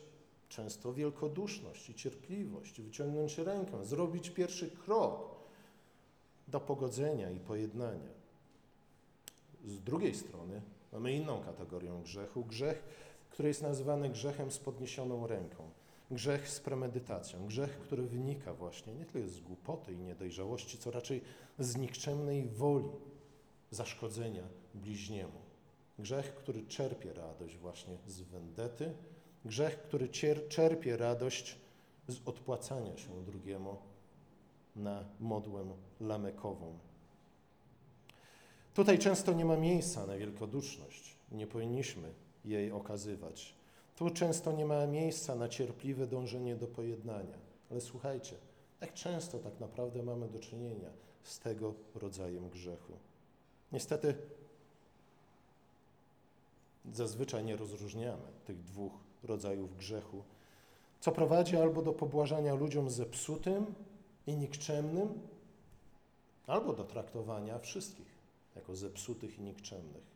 często 0.49 0.93
wielkoduszność 0.93 1.89
i 1.89 1.95
cierpliwość, 1.95 2.81
wyciągnąć 2.81 3.37
rękę, 3.37 3.85
zrobić 3.85 4.29
pierwszy 4.29 4.69
krok 4.69 5.35
do 6.47 6.59
pogodzenia 6.59 7.31
i 7.31 7.39
pojednania. 7.39 8.09
Z 9.65 9.79
drugiej 9.79 10.15
strony 10.15 10.61
mamy 10.93 11.13
inną 11.13 11.43
kategorię 11.43 12.01
grzechu 12.03 12.45
grzech, 12.45 12.83
który 13.35 13.47
jest 13.47 13.61
nazywany 13.61 14.09
grzechem 14.09 14.51
z 14.51 14.59
podniesioną 14.59 15.27
ręką. 15.27 15.69
Grzech 16.11 16.49
z 16.49 16.59
premedytacją, 16.59 17.45
grzech, 17.45 17.79
który 17.79 18.03
wynika 18.03 18.53
właśnie 18.53 18.93
nie 18.93 19.05
tyle 19.05 19.27
z 19.27 19.39
głupoty 19.39 19.93
i 19.93 19.97
niedojrzałości, 19.97 20.77
co 20.77 20.91
raczej 20.91 21.21
z 21.59 21.77
nikczemnej 21.77 22.45
woli 22.45 22.89
zaszkodzenia 23.71 24.43
bliźniemu. 24.73 25.41
Grzech, 25.99 26.35
który 26.35 26.65
czerpie 26.65 27.13
radość 27.13 27.57
właśnie 27.57 27.97
z 28.07 28.21
wendety, 28.21 28.93
grzech, 29.45 29.81
który 29.81 30.09
czerpie 30.49 30.97
radość 30.97 31.57
z 32.07 32.27
odpłacania 32.27 32.97
się 32.97 33.25
drugiemu 33.25 33.77
na 34.75 35.05
modłę 35.19 35.65
lamekową. 35.99 36.79
Tutaj 38.73 38.99
często 38.99 39.33
nie 39.33 39.45
ma 39.45 39.57
miejsca 39.57 40.05
na 40.05 40.17
wielkoduszność. 40.17 41.15
Nie 41.31 41.47
powinniśmy 41.47 42.24
jej 42.45 42.71
okazywać. 42.71 43.55
Tu 43.95 44.09
często 44.09 44.51
nie 44.51 44.65
ma 44.65 44.87
miejsca 44.87 45.35
na 45.35 45.49
cierpliwe 45.49 46.07
dążenie 46.07 46.55
do 46.55 46.67
pojednania. 46.67 47.37
Ale 47.71 47.81
słuchajcie, 47.81 48.35
jak 48.81 48.93
często 48.93 49.39
tak 49.39 49.59
naprawdę 49.59 50.03
mamy 50.03 50.27
do 50.27 50.39
czynienia 50.39 50.89
z 51.23 51.39
tego 51.39 51.73
rodzajem 51.95 52.49
grzechu. 52.49 52.93
Niestety 53.71 54.15
zazwyczaj 56.93 57.43
nie 57.43 57.55
rozróżniamy 57.55 58.27
tych 58.45 58.63
dwóch 58.63 58.93
rodzajów 59.23 59.77
grzechu, 59.77 60.23
co 60.99 61.11
prowadzi 61.11 61.57
albo 61.57 61.81
do 61.81 61.93
pobłażania 61.93 62.53
ludziom 62.53 62.89
zepsutym 62.89 63.65
i 64.27 64.35
nikczemnym, 64.35 65.19
albo 66.47 66.73
do 66.73 66.83
traktowania 66.83 67.59
wszystkich 67.59 68.15
jako 68.55 68.75
zepsutych 68.75 69.39
i 69.39 69.41
nikczemnych 69.41 70.14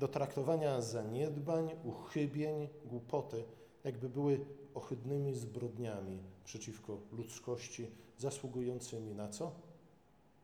do 0.00 0.08
traktowania 0.08 0.80
zaniedbań, 0.80 1.70
uchybień, 1.84 2.68
głupoty, 2.84 3.44
jakby 3.84 4.08
były 4.08 4.40
ohydnymi 4.74 5.34
zbrodniami 5.34 6.18
przeciwko 6.44 6.98
ludzkości, 7.12 7.86
zasługującymi 8.18 9.14
na 9.14 9.28
co? 9.28 9.52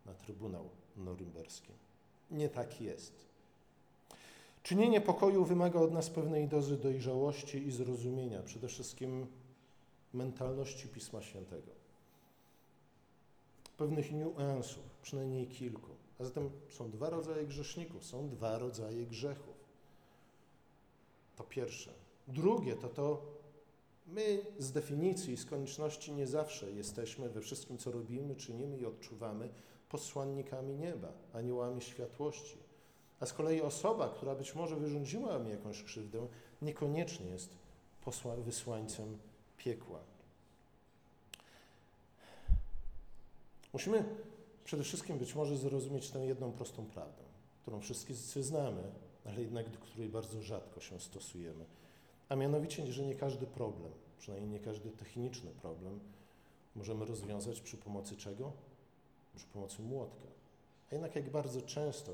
Na 0.06 0.14
Trybunał 0.14 0.68
Norymberski. 0.96 1.72
Nie 2.30 2.48
tak 2.48 2.80
jest. 2.80 3.26
Czynienie 4.62 5.00
pokoju 5.00 5.44
wymaga 5.44 5.80
od 5.80 5.92
nas 5.92 6.10
pewnej 6.10 6.48
dozy 6.48 6.76
dojrzałości 6.76 7.66
i 7.66 7.72
zrozumienia, 7.72 8.42
przede 8.42 8.68
wszystkim 8.68 9.26
mentalności 10.14 10.88
Pisma 10.88 11.22
Świętego. 11.22 11.70
Pewnych 13.76 14.12
niuansów, 14.12 14.84
przynajmniej 15.02 15.46
kilku. 15.46 15.95
A 16.20 16.24
zatem 16.24 16.50
są 16.68 16.90
dwa 16.90 17.10
rodzaje 17.10 17.46
grzeszników, 17.46 18.04
są 18.04 18.28
dwa 18.28 18.58
rodzaje 18.58 19.06
grzechów. 19.06 19.56
To 21.36 21.44
pierwsze. 21.44 21.92
Drugie 22.28 22.76
to 22.76 22.88
to, 22.88 23.22
my 24.06 24.38
z 24.58 24.72
definicji, 24.72 25.36
z 25.36 25.46
konieczności 25.46 26.12
nie 26.12 26.26
zawsze 26.26 26.72
jesteśmy 26.72 27.28
we 27.28 27.40
wszystkim, 27.40 27.78
co 27.78 27.92
robimy, 27.92 28.36
czynimy 28.36 28.78
i 28.78 28.86
odczuwamy 28.86 29.48
posłannikami 29.88 30.74
nieba, 30.74 31.12
aniołami 31.32 31.82
światłości. 31.82 32.58
A 33.20 33.26
z 33.26 33.32
kolei 33.32 33.60
osoba, 33.60 34.08
która 34.08 34.34
być 34.34 34.54
może 34.54 34.76
wyrządziła 34.76 35.38
mi 35.38 35.50
jakąś 35.50 35.82
krzywdę, 35.82 36.26
niekoniecznie 36.62 37.30
jest 37.30 37.50
posła, 38.04 38.36
wysłańcem 38.36 39.18
piekła. 39.56 40.00
Musimy 43.72 44.04
przede 44.66 44.82
wszystkim 44.84 45.18
być 45.18 45.34
może 45.34 45.56
zrozumieć 45.56 46.10
tę 46.10 46.18
jedną 46.18 46.52
prostą 46.52 46.86
prawdę, 46.86 47.22
którą 47.62 47.80
wszyscy 47.80 48.42
znamy, 48.42 48.82
ale 49.24 49.40
jednak 49.40 49.70
do 49.70 49.78
której 49.78 50.08
bardzo 50.08 50.42
rzadko 50.42 50.80
się 50.80 51.00
stosujemy. 51.00 51.64
A 52.28 52.36
mianowicie, 52.36 52.92
że 52.92 53.04
nie 53.04 53.14
każdy 53.14 53.46
problem, 53.46 53.92
przynajmniej 54.18 54.50
nie 54.50 54.60
każdy 54.60 54.90
techniczny 54.90 55.50
problem, 55.50 56.00
możemy 56.76 57.04
rozwiązać 57.04 57.60
przy 57.60 57.76
pomocy 57.76 58.16
czego? 58.16 58.52
Przy 59.36 59.46
pomocy 59.46 59.82
młotka. 59.82 60.26
A 60.90 60.94
jednak 60.94 61.16
jak 61.16 61.30
bardzo 61.30 61.62
często 61.62 62.12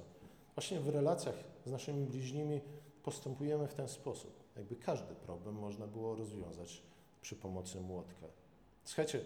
właśnie 0.55 0.81
w 0.81 0.89
relacjach 0.89 1.45
z 1.67 1.71
naszymi 1.71 2.07
bliźnimi 2.07 2.61
postępujemy 3.03 3.69
w 3.69 3.75
ten 3.75 3.89
sposób. 3.89 4.43
Jakby 4.57 4.77
każdy 4.77 5.15
problem 5.15 5.55
można 5.55 5.87
było 5.87 6.17
rozwiązać 6.17 6.83
przy 7.23 7.37
pomocy 7.37 7.81
młotka. 7.81 8.27
Słuchajcie, 8.85 9.21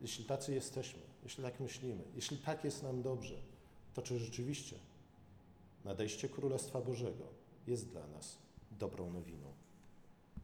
jeśli 0.00 0.24
tacy 0.24 0.54
jesteśmy, 0.54 1.13
jeśli 1.24 1.44
tak 1.44 1.60
myślimy, 1.60 2.04
jeśli 2.14 2.36
tak 2.36 2.64
jest 2.64 2.82
nam 2.82 3.02
dobrze, 3.02 3.34
to 3.94 4.02
czy 4.02 4.18
rzeczywiście 4.18 4.76
nadejście 5.84 6.28
Królestwa 6.28 6.80
Bożego 6.80 7.24
jest 7.66 7.88
dla 7.88 8.06
nas 8.06 8.38
dobrą 8.70 9.10
nowiną? 9.10 9.43